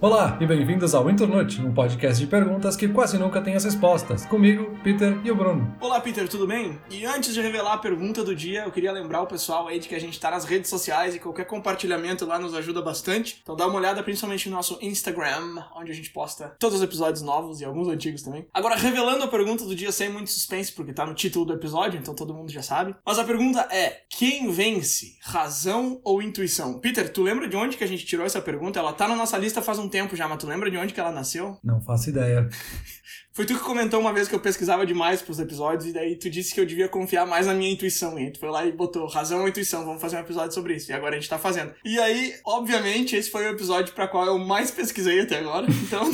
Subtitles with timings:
[0.00, 4.24] Olá e bem-vindos ao Internute, um podcast de perguntas que quase nunca tem as respostas.
[4.26, 5.74] Comigo, Peter e o Bruno.
[5.80, 6.78] Olá, Peter, tudo bem?
[6.88, 9.88] E antes de revelar a pergunta do dia, eu queria lembrar o pessoal aí de
[9.88, 13.40] que a gente tá nas redes sociais e qualquer compartilhamento lá nos ajuda bastante.
[13.42, 17.20] Então dá uma olhada principalmente no nosso Instagram, onde a gente posta todos os episódios
[17.20, 18.46] novos e alguns antigos também.
[18.54, 21.98] Agora, revelando a pergunta do dia sem muito suspense, porque tá no título do episódio,
[21.98, 22.94] então todo mundo já sabe.
[23.04, 26.78] Mas a pergunta é: quem vence, razão ou intuição?
[26.78, 28.78] Peter, tu lembra de onde que a gente tirou essa pergunta?
[28.78, 31.00] Ela tá na nossa lista faz um tempo já, mas tu lembra de onde que
[31.00, 31.58] ela nasceu?
[31.62, 32.48] Não faço ideia.
[33.38, 36.28] Foi tu que comentou uma vez que eu pesquisava demais pros episódios e daí tu
[36.28, 38.18] disse que eu devia confiar mais na minha intuição.
[38.18, 40.90] E tu foi lá e botou razão ou intuição, vamos fazer um episódio sobre isso.
[40.90, 41.72] E agora a gente tá fazendo.
[41.84, 45.68] E aí, obviamente, esse foi o episódio para qual eu mais pesquisei até agora.
[45.88, 46.10] Então,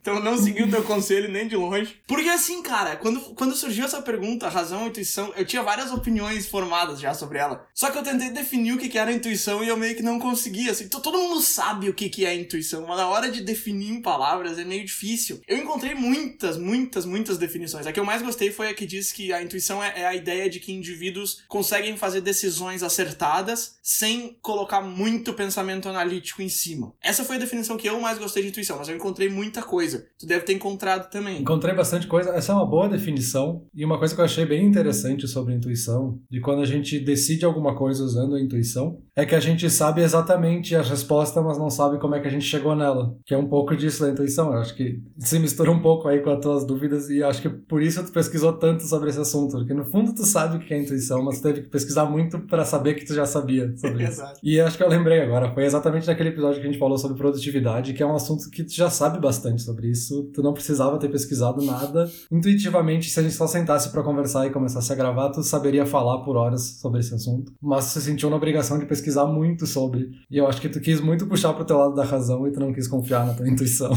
[0.00, 2.00] então não segui o teu conselho nem de longe.
[2.06, 6.46] Porque assim, cara, quando, quando surgiu essa pergunta, razão ou intuição, eu tinha várias opiniões
[6.46, 7.66] formadas já sobre ela.
[7.74, 10.18] Só que eu tentei definir o que, que era intuição e eu meio que não
[10.18, 10.70] conseguia.
[10.70, 14.02] Assim, todo mundo sabe o que, que é intuição, mas na hora de definir em
[14.02, 15.40] palavras é meio difícil.
[15.48, 17.86] Eu encontrei muitas, muitas, muitas definições.
[17.86, 20.14] A que eu mais gostei foi a que diz que a intuição é, é a
[20.14, 26.92] ideia de que indivíduos conseguem fazer decisões acertadas sem colocar muito pensamento analítico em cima.
[27.02, 30.06] Essa foi a definição que eu mais gostei de intuição, mas eu encontrei muita coisa.
[30.18, 31.40] Tu deve ter encontrado também.
[31.40, 32.30] Encontrei bastante coisa.
[32.30, 33.66] Essa é uma boa definição.
[33.74, 37.44] E uma coisa que eu achei bem interessante sobre intuição, de quando a gente decide
[37.44, 41.68] alguma coisa usando a intuição, é que a gente sabe exatamente a resposta, mas não
[41.68, 43.16] sabe como é que a gente chegou nela.
[43.26, 44.52] Que é um pouco disso da intuição.
[44.52, 47.48] Eu acho que se mistura um pouco aí com as tuas dúvidas e acho que
[47.48, 49.56] por isso tu pesquisou tanto sobre esse assunto.
[49.56, 52.38] Porque no fundo tu sabe o que é intuição, mas tu teve que pesquisar muito
[52.46, 54.12] para saber que tu já sabia sobre isso.
[54.12, 54.40] Exato.
[54.40, 55.52] E acho que eu lembrei agora.
[55.52, 58.62] Foi exatamente naquele episódio que a gente falou sobre produtividade, que é um assunto que
[58.62, 60.30] tu já sabe bastante sobre isso.
[60.32, 62.08] Tu não precisava ter pesquisado nada.
[62.30, 66.18] Intuitivamente, se a gente só sentasse para conversar e começasse a gravar, tu saberia falar
[66.18, 67.52] por horas sobre esse assunto.
[67.60, 70.10] Mas tu se sentiu na obrigação de pesquisar muito sobre.
[70.30, 72.60] E eu acho que tu quis muito puxar pro teu lado da razão e tu
[72.60, 73.92] não quis confiar na tua intuição.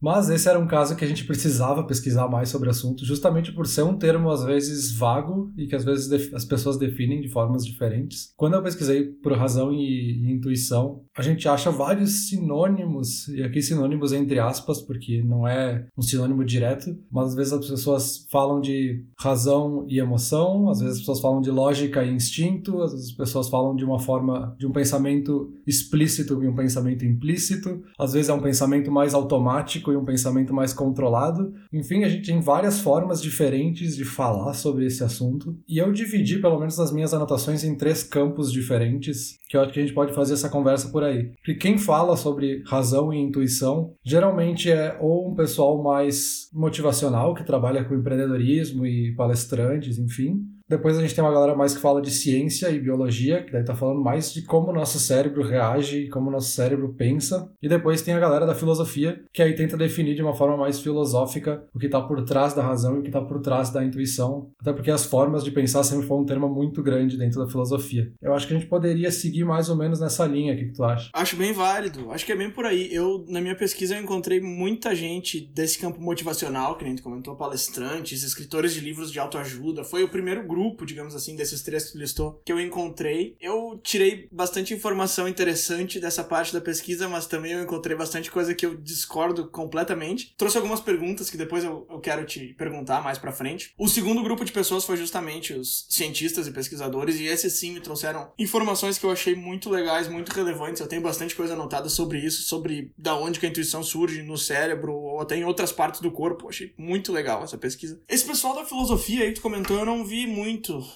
[0.00, 3.52] Mas esse era um caso que a gente precisava pesquisar mais sobre o assunto, justamente
[3.52, 7.28] por ser um termo às vezes vago e que às vezes as pessoas definem de
[7.28, 8.32] formas diferentes.
[8.36, 13.62] Quando eu pesquisei por razão e, e intuição, a gente acha vários sinônimos, e aqui
[13.62, 18.60] sinônimos entre aspas, porque não é um sinônimo direto, mas às vezes as pessoas falam
[18.60, 23.10] de razão e emoção, às vezes as pessoas falam de lógica e instinto, às vezes
[23.10, 28.12] as pessoas falam de uma forma, de um pensamento explícito e um pensamento implícito, às
[28.12, 31.52] vezes é um pensamento mais automático e um pensamento mais controlado.
[31.72, 36.38] Enfim, a gente tem várias formas diferentes de falar sobre esse assunto, e eu dividi,
[36.38, 39.94] pelo menos nas minhas anotações, em três campos diferentes, que eu acho que a gente
[39.94, 41.30] pode fazer essa conversa por aí.
[41.36, 47.44] Porque quem fala sobre razão e intuição geralmente é ou um pessoal mais motivacional, que
[47.44, 52.00] trabalha com empreendedorismo e palestrantes, enfim, depois a gente tem uma galera mais que fala
[52.00, 56.02] de ciência e biologia, que daí tá falando mais de como o nosso cérebro reage
[56.12, 57.50] como o nosso cérebro pensa.
[57.60, 60.80] E depois tem a galera da filosofia, que aí tenta definir de uma forma mais
[60.80, 63.84] filosófica o que tá por trás da razão e o que tá por trás da
[63.84, 64.50] intuição.
[64.60, 68.12] Até porque as formas de pensar sempre foi um termo muito grande dentro da filosofia.
[68.20, 70.54] Eu acho que a gente poderia seguir mais ou menos nessa linha.
[70.54, 71.10] O que, que tu acha?
[71.12, 72.10] Acho bem válido.
[72.10, 72.92] Acho que é bem por aí.
[72.92, 77.36] Eu, na minha pesquisa, eu encontrei muita gente desse campo motivacional, que nem tu comentou,
[77.36, 79.84] palestrantes, escritores de livros de autoajuda.
[79.84, 83.36] Foi o primeiro grupo digamos assim, desses três que tu listou, que eu encontrei.
[83.40, 88.54] Eu tirei bastante informação interessante dessa parte da pesquisa, mas também eu encontrei bastante coisa
[88.54, 90.34] que eu discordo completamente.
[90.36, 93.72] Trouxe algumas perguntas que depois eu, eu quero te perguntar mais pra frente.
[93.78, 97.80] O segundo grupo de pessoas foi justamente os cientistas e pesquisadores, e esses sim me
[97.80, 100.80] trouxeram informações que eu achei muito legais, muito relevantes.
[100.80, 104.36] Eu tenho bastante coisa anotada sobre isso, sobre da onde que a intuição surge no
[104.36, 106.44] cérebro ou até em outras partes do corpo.
[106.44, 108.00] Eu achei muito legal essa pesquisa.
[108.08, 110.41] Esse pessoal da filosofia aí que tu comentou, eu não vi muito.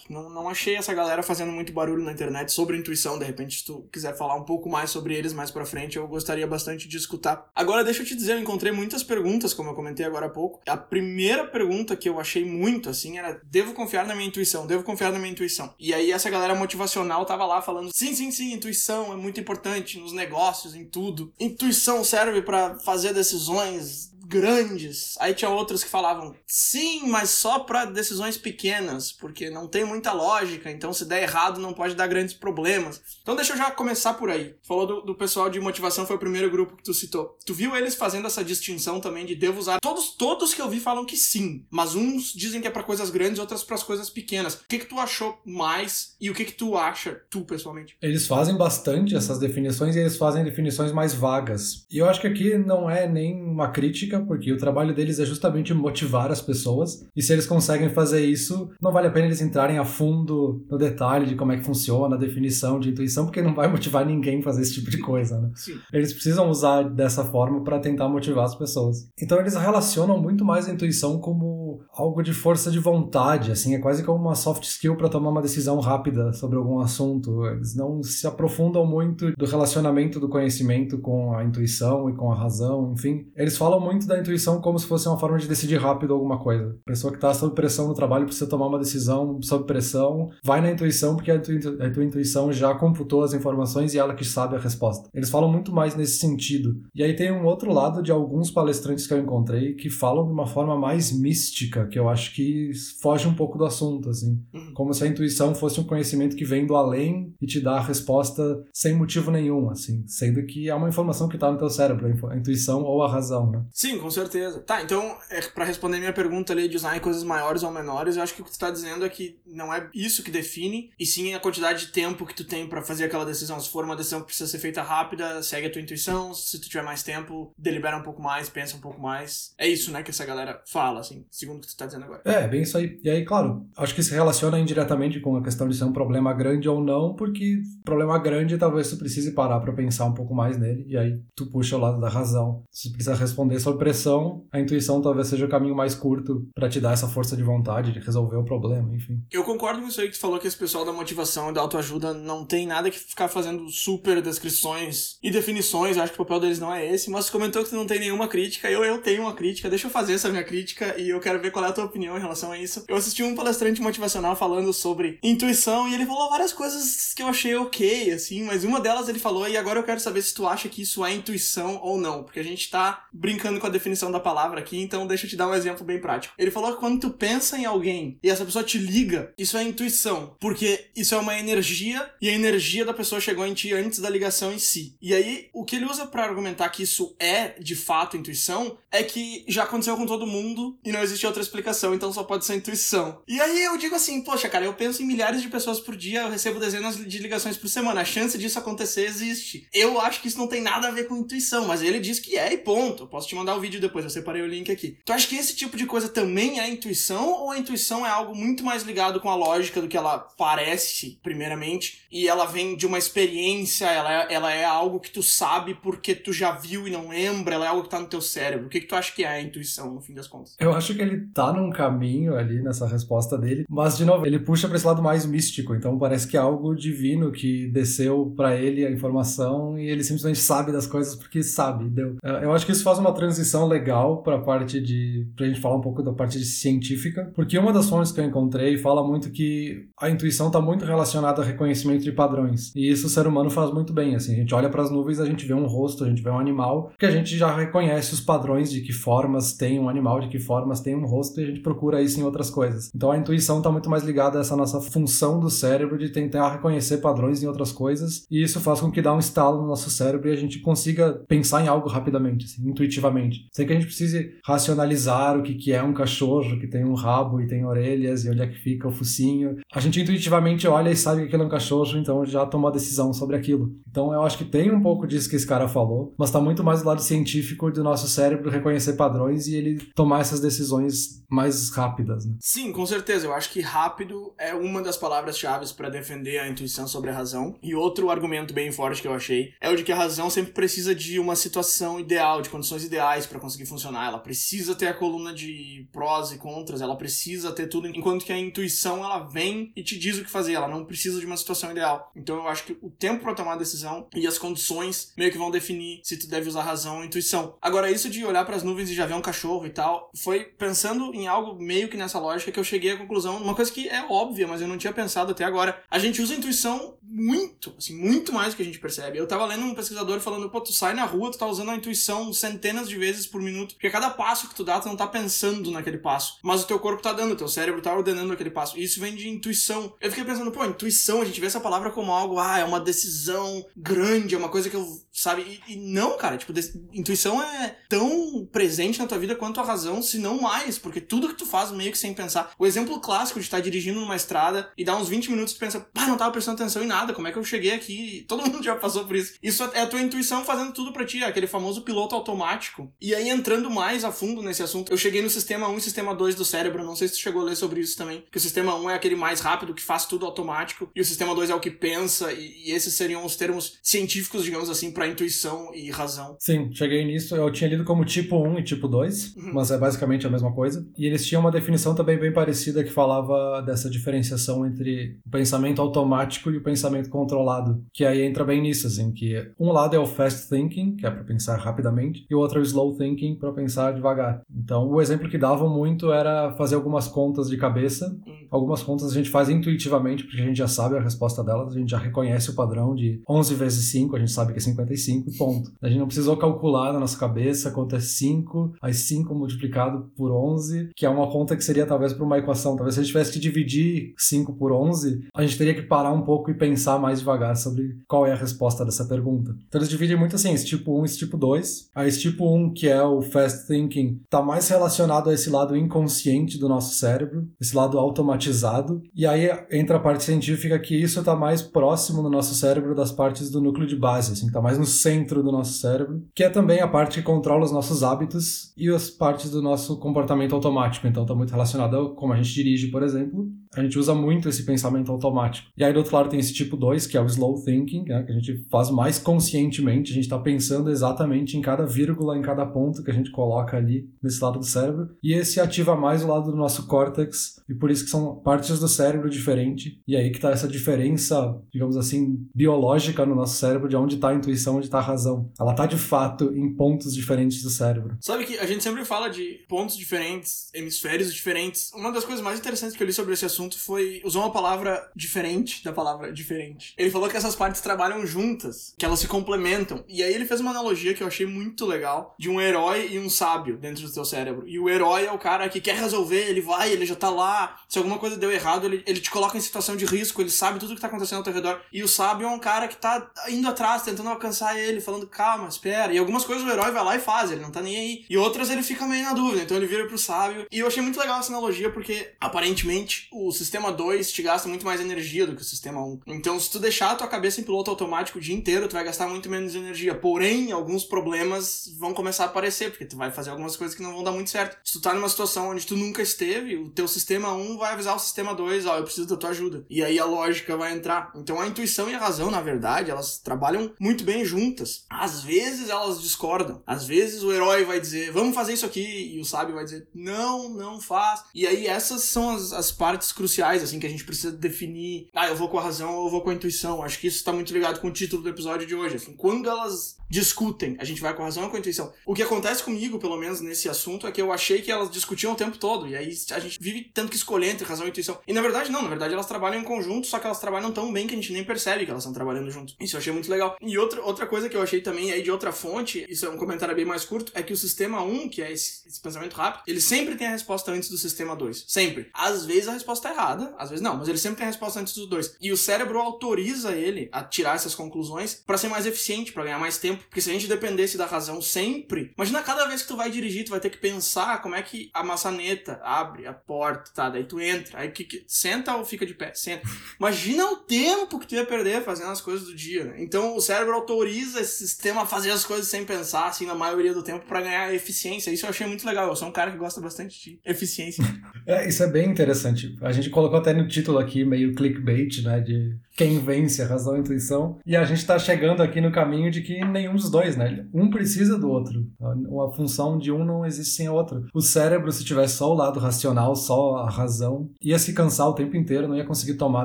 [0.08, 3.18] Não, não achei essa galera fazendo muito barulho na internet sobre intuição.
[3.18, 6.06] De repente, se tu quiser falar um pouco mais sobre eles mais pra frente, eu
[6.06, 7.50] gostaria bastante de escutar.
[7.54, 10.60] Agora, deixa eu te dizer, eu encontrei muitas perguntas, como eu comentei agora há pouco.
[10.66, 14.66] A primeira pergunta que eu achei muito, assim, era: devo confiar na minha intuição?
[14.66, 15.74] Devo confiar na minha intuição?
[15.78, 19.98] E aí, essa galera motivacional tava lá falando: sim, sim, sim, intuição é muito importante
[19.98, 21.32] nos negócios, em tudo.
[21.38, 25.14] Intuição serve para fazer decisões grandes.
[25.18, 30.12] Aí tinha outros que falavam, sim, mas só para decisões pequenas, porque não tem muita
[30.12, 33.00] lógica, então se der errado não pode dar grandes problemas.
[33.22, 34.54] Então deixa eu já começar por aí.
[34.66, 37.36] Falou do, do pessoal de motivação, foi o primeiro grupo que tu citou.
[37.44, 39.78] Tu viu eles fazendo essa distinção também de devo usar?
[39.80, 43.10] Todos, todos que eu vi falam que sim, mas uns dizem que é para coisas
[43.10, 44.54] grandes, outras para as coisas pequenas.
[44.54, 47.96] O que que tu achou mais e o que que tu acha, tu pessoalmente?
[48.02, 51.86] Eles fazem bastante essas definições e eles fazem definições mais vagas.
[51.90, 55.24] E eu acho que aqui não é nem uma crítica porque o trabalho deles é
[55.24, 59.40] justamente motivar as pessoas, e se eles conseguem fazer isso, não vale a pena eles
[59.40, 63.42] entrarem a fundo no detalhe de como é que funciona, a definição de intuição, porque
[63.42, 65.50] não vai motivar ninguém a fazer esse tipo de coisa, né?
[65.54, 65.74] Sim.
[65.92, 69.08] Eles precisam usar dessa forma para tentar motivar as pessoas.
[69.20, 73.78] Então eles relacionam muito mais a intuição como algo de força de vontade, assim, é
[73.78, 77.46] quase como uma soft skill para tomar uma decisão rápida sobre algum assunto.
[77.46, 82.36] Eles não se aprofundam muito do relacionamento do conhecimento com a intuição e com a
[82.36, 83.26] razão, enfim.
[83.34, 86.76] Eles falam muito da intuição como se fosse uma forma de decidir rápido alguma coisa.
[86.86, 90.60] A pessoa que está sob pressão no trabalho precisa tomar uma decisão sob pressão, vai
[90.60, 91.36] na intuição porque a
[91.80, 95.08] a tua intuição já computou as informações e ela que sabe a resposta.
[95.14, 96.80] Eles falam muito mais nesse sentido.
[96.94, 100.32] E aí tem um outro lado de alguns palestrantes que eu encontrei que falam de
[100.32, 102.70] uma forma mais mística, que eu acho que
[103.00, 104.42] foge um pouco do assunto, assim.
[104.52, 104.72] Uhum.
[104.74, 107.82] Como se a intuição fosse um conhecimento que vem do além e te dá a
[107.82, 110.04] resposta sem motivo nenhum, assim.
[110.06, 113.50] Sendo que é uma informação que tá no teu cérebro, a intuição ou a razão,
[113.50, 113.64] né?
[113.70, 114.60] Sim, com certeza.
[114.60, 118.16] Tá, então, é, para responder minha pergunta ali de usar em coisas maiores ou menores,
[118.16, 120.90] eu acho que o que tu tá dizendo é que não é isso que define,
[120.98, 123.58] e sim a quantidade de tempo que tu tem para fazer aquela decisão.
[123.60, 126.34] Se for uma decisão que precisa ser feita rápida, segue a tua intuição.
[126.34, 129.54] Se tu tiver mais tempo, delibera um pouco mais, pensa um pouco mais.
[129.58, 132.20] É isso, né, que essa galera fala, assim, segundo que tu tá dizendo agora.
[132.24, 132.98] É, bem isso aí.
[133.02, 136.32] E aí, claro, acho que se relaciona indiretamente com a questão de ser um problema
[136.32, 140.58] grande ou não, porque problema grande talvez tu precise parar para pensar um pouco mais
[140.58, 142.62] nele, e aí tu puxa o lado da razão.
[142.70, 146.68] Se tu precisa responder sob pressão, a intuição talvez seja o caminho mais curto para
[146.68, 149.22] te dar essa força de vontade de resolver o problema, enfim.
[149.30, 151.60] Eu concordo com isso aí que tu falou que esse pessoal da motivação e da
[151.60, 156.24] autoajuda não tem nada que ficar fazendo super descrições e definições, eu acho que o
[156.24, 158.84] papel deles não é esse, mas tu comentou que tu não tem nenhuma crítica, eu,
[158.84, 161.64] eu tenho uma crítica, deixa eu fazer essa minha crítica e eu quero ver qual
[161.64, 162.84] é a tua opinião em relação a isso.
[162.88, 167.28] Eu assisti um palestrante motivacional falando sobre intuição e ele falou várias coisas que eu
[167.28, 170.46] achei ok, assim, mas uma delas ele falou, e agora eu quero saber se tu
[170.46, 174.10] acha que isso é intuição ou não, porque a gente tá brincando com a definição
[174.10, 176.34] da palavra aqui, então deixa eu te dar um exemplo bem prático.
[176.38, 179.62] Ele falou que quando tu pensa em alguém e essa pessoa te liga, isso é
[179.62, 183.98] intuição, porque isso é uma energia e a energia da pessoa chegou em ti antes
[183.98, 184.96] da ligação em si.
[185.00, 189.02] E aí, o que ele usa para argumentar que isso é de fato intuição é
[189.02, 192.56] que já aconteceu com todo mundo e não existe outra explicação, então só pode ser
[192.56, 193.22] intuição.
[193.26, 196.22] E aí eu digo assim, poxa, cara, eu penso em milhares de pessoas por dia,
[196.22, 199.68] eu recebo dezenas de ligações por semana, a chance disso acontecer existe.
[199.72, 202.36] Eu acho que isso não tem nada a ver com intuição, mas ele diz que
[202.36, 203.04] é e ponto.
[203.04, 204.98] Eu posso te mandar o vídeo depois, eu separei o link aqui.
[205.04, 208.34] Tu acha que esse tipo de coisa também é intuição ou a intuição é algo
[208.34, 212.86] muito mais ligado com a lógica do que ela parece, primeiramente, e ela vem de
[212.86, 216.90] uma experiência, ela é, ela é algo que tu sabe porque tu já viu e
[216.90, 218.66] não lembra, ela é algo que tá no teu cérebro.
[218.66, 220.56] O que, que tu acha que é a intuição, no fim das contas?
[220.58, 224.38] Eu acho que ele tá num caminho ali nessa resposta dele, mas de novo, ele
[224.38, 228.56] puxa para esse lado mais místico, então parece que é algo divino que desceu para
[228.56, 232.16] ele a informação e ele simplesmente sabe das coisas porque sabe, deu.
[232.42, 235.76] Eu acho que isso faz uma transição legal para a parte de pra gente falar
[235.76, 239.30] um pouco da parte de científica, porque uma das fontes que eu encontrei fala muito
[239.30, 242.72] que a intuição tá muito relacionada ao reconhecimento de padrões.
[242.74, 245.20] E isso o ser humano faz muito bem, assim, a gente olha para as nuvens,
[245.20, 248.14] a gente vê um rosto, a gente vê um animal, que a gente já reconhece
[248.14, 251.44] os padrões de que formas tem um animal, de que formas tem um rosto e
[251.44, 252.90] a gente procura isso em outras coisas.
[252.94, 256.52] Então a intuição tá muito mais ligada a essa nossa função do cérebro de tentar
[256.52, 259.90] reconhecer padrões em outras coisas, e isso faz com que dá um estalo no nosso
[259.90, 263.46] cérebro e a gente consiga pensar em algo rapidamente, assim, intuitivamente.
[263.52, 266.94] Sem que a gente precise racionalizar o que, que é um cachorro que tem um
[266.94, 269.56] rabo e tem orelhas e onde é que fica o focinho.
[269.72, 272.72] A gente intuitivamente olha e sabe que aquilo é um cachorro, então já tomou a
[272.72, 273.74] decisão sobre aquilo.
[273.88, 276.62] Então eu acho que tem um pouco disso que esse cara falou, mas tá muito
[276.62, 280.95] mais do lado científico do nosso cérebro reconhecer padrões e ele tomar essas decisões
[281.28, 282.36] mais rápidas, né?
[282.40, 283.26] Sim, com certeza.
[283.26, 287.56] Eu acho que rápido é uma das palavras-chave para defender a intuição sobre a razão.
[287.62, 290.52] E outro argumento bem forte que eu achei é o de que a razão sempre
[290.52, 294.06] precisa de uma situação ideal, de condições ideais para conseguir funcionar.
[294.06, 298.32] Ela precisa ter a coluna de prós e contras, ela precisa ter tudo, enquanto que
[298.32, 301.36] a intuição ela vem e te diz o que fazer, ela não precisa de uma
[301.36, 302.10] situação ideal.
[302.14, 305.38] Então eu acho que o tempo para tomar a decisão e as condições meio que
[305.38, 307.56] vão definir se tu deve usar razão ou intuição.
[307.60, 310.44] Agora isso de olhar para as nuvens e já ver um cachorro e tal, foi
[310.44, 313.88] pensando em algo meio que nessa lógica que eu cheguei à conclusão, uma coisa que
[313.88, 315.82] é óbvia, mas eu não tinha pensado até agora.
[315.90, 319.18] A gente usa a intuição muito, assim, muito mais do que a gente percebe.
[319.18, 321.76] Eu tava lendo um pesquisador falando, pô, tu sai na rua, tu tá usando a
[321.76, 325.06] intuição centenas de vezes por minuto, porque cada passo que tu dá, tu não tá
[325.06, 328.50] pensando naquele passo, mas o teu corpo tá dando, o teu cérebro tá ordenando aquele
[328.50, 328.78] passo.
[328.78, 329.94] E isso vem de intuição.
[330.00, 332.80] Eu fiquei pensando, pô, intuição, a gente vê essa palavra como algo, ah, é uma
[332.80, 335.60] decisão grande, é uma coisa que eu, sabe?
[335.68, 336.52] E, e não, cara, tipo,
[336.92, 341.28] intuição é tão presente na tua vida quanto a razão, se não mais, porque tudo
[341.28, 342.52] que tu faz meio que sem pensar.
[342.58, 345.56] O exemplo clássico de estar dirigindo dirigindo numa estrada e dá uns 20 minutos e
[345.56, 348.24] tu pensa, pá, não tava prestando atenção em nada, como é que eu cheguei aqui?
[348.26, 349.34] Todo mundo já passou por isso.
[349.42, 352.92] Isso é a tua intuição fazendo tudo para ti, aquele famoso piloto automático.
[353.00, 356.14] E aí, entrando mais a fundo nesse assunto, eu cheguei no sistema 1 e sistema
[356.14, 358.40] 2 do cérebro, não sei se tu chegou a ler sobre isso também, que o
[358.40, 361.54] sistema 1 é aquele mais rápido que faz tudo automático e o sistema 2 é
[361.54, 365.90] o que pensa e, e esses seriam os termos científicos, digamos assim, para intuição e
[365.90, 366.36] razão.
[366.40, 369.52] Sim, cheguei nisso, eu tinha lido como tipo 1 e tipo 2, uhum.
[369.54, 370.65] mas é basicamente a mesma coisa.
[370.96, 375.80] E eles tinham uma definição também bem parecida que falava dessa diferenciação entre o pensamento
[375.80, 379.98] automático e o pensamento controlado, que aí entra bem nisso, assim, que um lado é
[379.98, 383.36] o fast thinking, que é para pensar rapidamente, e o outro é o slow thinking,
[383.36, 384.42] para pensar devagar.
[384.54, 388.06] Então, o exemplo que davam muito era fazer algumas contas de cabeça.
[388.26, 388.46] Hum.
[388.50, 391.78] Algumas contas a gente faz intuitivamente, porque a gente já sabe a resposta delas, a
[391.78, 395.30] gente já reconhece o padrão de 11 vezes 5, a gente sabe que é 55
[395.30, 395.72] e ponto.
[395.82, 400.30] A gente não precisou calcular na nossa cabeça quanto é 5, aí 5 multiplicado por
[400.30, 400.55] 11,
[400.94, 402.76] que é uma conta que seria talvez para uma equação.
[402.76, 406.12] Talvez se a gente tivesse que dividir 5 por 11, a gente teria que parar
[406.12, 409.54] um pouco e pensar mais devagar sobre qual é a resposta dessa pergunta.
[409.68, 411.90] Então eles dividem muito assim, esse tipo 1 e esse tipo 2.
[411.94, 415.76] Aí esse tipo 1, que é o fast thinking, está mais relacionado a esse lado
[415.76, 419.02] inconsciente do nosso cérebro, esse lado automatizado.
[419.14, 423.12] E aí entra a parte científica que isso está mais próximo no nosso cérebro das
[423.12, 426.50] partes do núcleo de base, assim, está mais no centro do nosso cérebro, que é
[426.50, 431.06] também a parte que controla os nossos hábitos e as partes do nosso comportamento automático.
[431.06, 433.46] Então está muito relacionado a como a gente dirige, por exemplo,
[433.76, 435.68] a gente usa muito esse pensamento automático.
[435.76, 438.22] E aí do outro lado tem esse tipo 2, que é o slow thinking, né,
[438.22, 442.42] que a gente faz mais conscientemente, a gente está pensando exatamente em cada vírgula, em
[442.42, 445.10] cada ponto que a gente coloca ali nesse lado do cérebro.
[445.22, 448.78] E esse ativa mais o lado do nosso córtex, e por isso que são partes
[448.78, 449.92] do cérebro diferentes.
[450.06, 454.30] E aí que está essa diferença, digamos assim, biológica no nosso cérebro, de onde está
[454.30, 455.50] a intuição, onde está a razão.
[455.58, 458.16] Ela está de fato em pontos diferentes do cérebro.
[458.20, 461.90] Sabe que a gente sempre fala de pontos diferentes, hemisférios diferentes.
[461.94, 464.22] Uma das coisas mais interessantes que eu li sobre esse assunto assunto foi.
[464.24, 466.94] usou uma palavra diferente da palavra diferente.
[466.96, 470.04] Ele falou que essas partes trabalham juntas, que elas se complementam.
[470.08, 473.18] E aí ele fez uma analogia que eu achei muito legal de um herói e
[473.18, 474.66] um sábio dentro do teu cérebro.
[474.66, 477.80] E o herói é o cara que quer resolver, ele vai, ele já tá lá.
[477.88, 480.78] Se alguma coisa deu errado, ele, ele te coloca em situação de risco, ele sabe
[480.78, 481.80] tudo que tá acontecendo ao teu redor.
[481.92, 485.68] E o sábio é um cara que tá indo atrás, tentando alcançar ele, falando, calma,
[485.68, 486.12] espera.
[486.12, 488.24] E algumas coisas o herói vai lá e faz, ele não tá nem aí.
[488.28, 490.66] E outras ele fica meio na dúvida, então ele vira pro sábio.
[490.70, 494.84] E eu achei muito legal essa analogia, porque aparentemente o sistema 2 te gasta muito
[494.84, 496.20] mais energia do que o sistema 1.
[496.26, 499.04] Então, se tu deixar a tua cabeça em piloto automático o dia inteiro, tu vai
[499.04, 500.14] gastar muito menos energia.
[500.14, 504.12] Porém, alguns problemas vão começar a aparecer, porque tu vai fazer algumas coisas que não
[504.12, 504.76] vão dar muito certo.
[504.84, 508.16] Se tu tá numa situação onde tu nunca esteve, o teu sistema 1 vai avisar
[508.16, 509.84] o sistema 2, ó, oh, eu preciso da tua ajuda.
[509.88, 511.32] E aí a lógica vai entrar.
[511.34, 515.04] Então, a intuição e a razão, na verdade, elas trabalham muito bem juntas.
[515.08, 516.82] Às vezes elas discordam.
[516.86, 520.08] Às vezes o herói vai dizer, vamos fazer isso aqui, e o sábio vai dizer,
[520.14, 521.44] não, não faz.
[521.54, 525.28] E aí essas são as, as partes cruciais assim, que a gente precisa definir.
[525.34, 527.02] Ah, eu vou com a razão ou eu vou com a intuição.
[527.02, 529.16] Acho que isso está muito ligado com o título do episódio de hoje.
[529.16, 532.12] Assim, quando elas discutem, a gente vai com a razão ou com a intuição.
[532.24, 535.52] O que acontece comigo, pelo menos nesse assunto, é que eu achei que elas discutiam
[535.52, 536.08] o tempo todo.
[536.08, 538.40] E aí a gente vive tendo que escolher entre razão e intuição.
[538.46, 539.02] E na verdade, não.
[539.02, 541.52] Na verdade, elas trabalham em conjunto, só que elas trabalham tão bem que a gente
[541.52, 542.94] nem percebe que elas estão trabalhando junto.
[542.98, 543.76] Isso eu achei muito legal.
[543.80, 546.56] E outra, outra coisa que eu achei também aí de outra fonte, isso é um
[546.56, 549.82] comentário bem mais curto, é que o sistema 1, que é esse, esse pensamento rápido,
[549.86, 551.84] ele sempre tem a resposta antes do sistema 2.
[551.86, 552.30] Sempre.
[552.32, 555.00] Às vezes a resposta é errada, às vezes não, mas ele sempre tem a resposta
[555.00, 555.56] antes dos dois.
[555.60, 559.78] E o cérebro autoriza ele a tirar essas conclusões para ser mais eficiente, para ganhar
[559.78, 560.24] mais tempo.
[560.24, 563.64] Porque se a gente dependesse da razão sempre, imagina cada vez que tu vai dirigir,
[563.64, 567.28] tu vai ter que pensar como é que a maçaneta abre a porta, tá?
[567.28, 569.52] Daí tu entra, aí que, que senta ou fica de pé?
[569.54, 569.86] Senta.
[570.18, 573.16] Imagina o tempo que tu ia perder fazendo as coisas do dia, né?
[573.18, 577.12] Então o cérebro autoriza esse sistema a fazer as coisas sem pensar, assim, na maioria
[577.12, 578.50] do tempo para ganhar eficiência.
[578.50, 579.28] Isso eu achei muito legal.
[579.28, 581.24] Eu sou um cara que gosta bastante de eficiência.
[581.66, 582.96] é, isso é bem interessante.
[583.00, 585.60] A gente colocou até no título aqui meio clickbait, né?
[585.60, 587.78] De quem vence, a razão e a intuição.
[587.84, 590.86] E a gente está chegando aqui no caminho de que nenhum dos dois, né?
[590.92, 592.06] Um precisa do outro.
[592.20, 594.42] A função de um não existe sem a outra.
[594.54, 598.54] O cérebro, se tivesse só o lado racional, só a razão, ia se cansar o
[598.54, 599.84] tempo inteiro, não ia conseguir tomar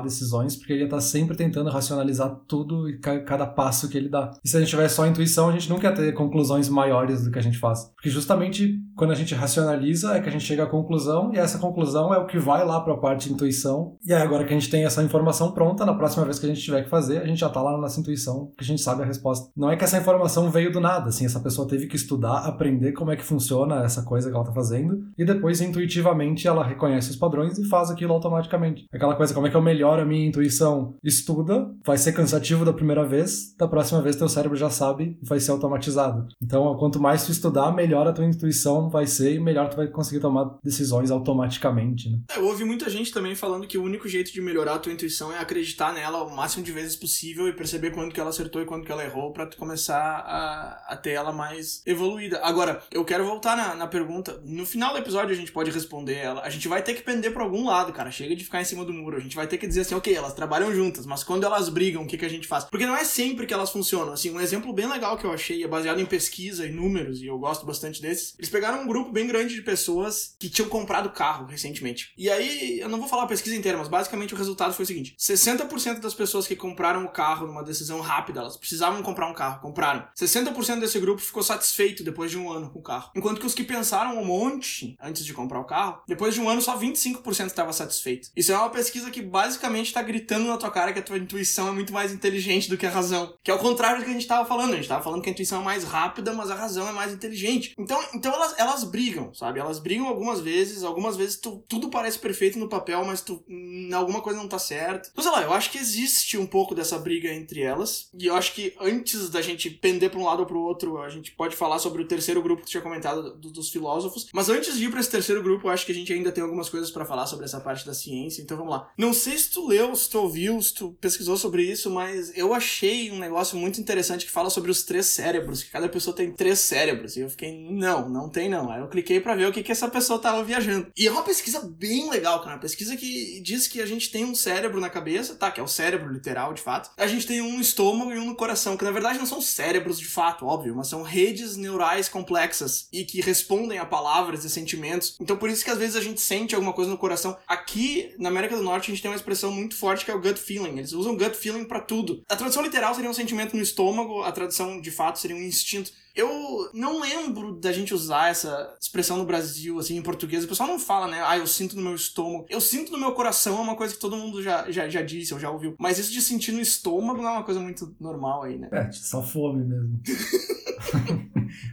[0.00, 4.08] decisões, porque ele ia estar tá sempre tentando racionalizar tudo e cada passo que ele
[4.08, 4.30] dá.
[4.42, 7.24] E se a gente tivesse só a intuição, a gente nunca ia ter conclusões maiores
[7.24, 7.90] do que a gente faz.
[7.94, 11.58] Porque justamente quando a gente racionaliza é que a gente chega à conclusão, e essa
[11.58, 13.96] conclusão é o que vai lá para a parte de intuição.
[14.04, 16.48] E aí, agora que a gente tem essa informação pronta, na próxima vez que a
[16.48, 18.82] gente tiver que fazer, a gente já tá lá na nossa intuição, que a gente
[18.82, 19.50] sabe a resposta.
[19.56, 22.92] Não é que essa informação veio do nada, assim, essa pessoa teve que estudar, aprender
[22.92, 27.10] como é que funciona essa coisa que ela tá fazendo, e depois, intuitivamente, ela reconhece
[27.10, 28.86] os padrões e faz aquilo automaticamente.
[28.92, 30.94] Aquela coisa, como é que eu melhoro a minha intuição?
[31.02, 35.26] Estuda, vai ser cansativo da primeira vez, da próxima vez teu cérebro já sabe e
[35.26, 36.26] vai ser automatizado.
[36.42, 39.86] Então, quanto mais tu estudar, melhor a tua intuição vai ser e melhor tu vai
[39.86, 42.18] conseguir tomar decisões automaticamente, né?
[42.30, 44.92] É, eu ouvi muita gente também falando que o único jeito de melhorar a tua
[44.92, 48.62] intuição é acreditar nela o máximo de vezes possível e perceber quando que ela acertou
[48.62, 52.40] e quando que ela errou para tu começar a, a ter ela mais evoluída.
[52.42, 54.40] Agora, eu quero voltar na, na pergunta.
[54.44, 56.42] No final do episódio a gente pode responder ela.
[56.42, 58.10] A gente vai ter que pender pra algum lado, cara.
[58.10, 59.16] Chega de ficar em cima do muro.
[59.16, 62.02] A gente vai ter que dizer assim, ok, elas trabalham juntas, mas quando elas brigam,
[62.02, 62.64] o que, que a gente faz?
[62.64, 64.12] Porque não é sempre que elas funcionam.
[64.12, 67.26] Assim, um exemplo bem legal que eu achei é baseado em pesquisa e números, e
[67.26, 68.34] eu gosto bastante desses.
[68.38, 72.12] Eles pegaram um grupo bem grande de pessoas que tinham comprado carro recentemente.
[72.16, 74.86] E aí, eu não vou falar a pesquisa inteira, mas basicamente o resultado foi o
[74.86, 79.34] seguinte: 60% das pessoas que compraram o carro numa decisão rápida, elas precisavam comprar um
[79.34, 80.06] carro, compraram.
[80.18, 83.10] 60% desse grupo ficou satisfeito depois de um ano com o carro.
[83.14, 86.48] Enquanto que os que pensaram um monte antes de comprar o carro, depois de um
[86.48, 88.30] ano só 25% estava satisfeito.
[88.36, 91.68] Isso é uma pesquisa que basicamente está gritando na tua cara que a tua intuição
[91.68, 93.34] é muito mais inteligente do que a razão.
[93.42, 94.70] Que é o contrário do que a gente estava falando.
[94.70, 97.12] A gente estava falando que a intuição é mais rápida, mas a razão é mais
[97.12, 97.74] inteligente.
[97.78, 99.60] Então, então elas, elas brigam, sabe?
[99.60, 103.90] Elas brigam algumas vezes, algumas vezes tu, tudo parece perfeito no papel, mas tu, hum,
[103.92, 105.08] alguma coisa não tá certa.
[105.10, 108.08] Então, sei lá, eu acho que existe um pouco dessa briga entre elas.
[108.18, 111.08] E eu acho que antes da gente pender para um lado ou pro outro, a
[111.08, 114.28] gente pode falar sobre o terceiro grupo que tu tinha comentado do, dos filósofos.
[114.32, 116.42] Mas antes de ir para esse terceiro grupo, eu acho que a gente ainda tem
[116.42, 118.42] algumas coisas para falar sobre essa parte da ciência.
[118.42, 118.90] Então vamos lá.
[118.96, 122.54] Não sei se tu leu, se tu ouviu, se tu pesquisou sobre isso, mas eu
[122.54, 126.32] achei um negócio muito interessante que fala sobre os três cérebros, que cada pessoa tem
[126.32, 127.16] três cérebros.
[127.16, 128.70] E eu fiquei, não, não tem não.
[128.70, 130.90] Aí eu cliquei para ver o que, que essa pessoa tava viajando.
[130.96, 132.56] E é uma pesquisa bem legal, cara.
[132.56, 135.50] Uma pesquisa que diz que a gente tem um cérebro na cabeça, tá?
[135.50, 136.90] Que é o cérebro literal, de fato.
[136.96, 139.40] A gente tem um no estômago e um no coração, que na verdade não são
[139.40, 144.50] cérebros de fato, óbvio, mas são redes neurais complexas e que respondem a palavras e
[144.50, 145.16] sentimentos.
[145.20, 147.36] Então por isso que às vezes a gente sente alguma coisa no coração.
[147.46, 150.20] Aqui na América do Norte a gente tem uma expressão muito forte que é o
[150.20, 150.78] gut feeling.
[150.78, 152.22] Eles usam gut feeling para tudo.
[152.28, 155.92] A tradução literal seria um sentimento no estômago, a tradução de fato seria um instinto.
[156.14, 160.44] Eu não lembro da gente usar essa expressão no Brasil, assim, em português.
[160.44, 161.22] O pessoal não fala, né?
[161.24, 162.46] Ah, eu sinto no meu estômago.
[162.50, 165.32] Eu sinto no meu coração é uma coisa que todo mundo já, já, já disse,
[165.32, 165.74] ou já ouviu.
[165.78, 168.68] Mas isso de sentir no estômago não é uma coisa muito normal aí, né?
[168.72, 170.00] É, só fome mesmo.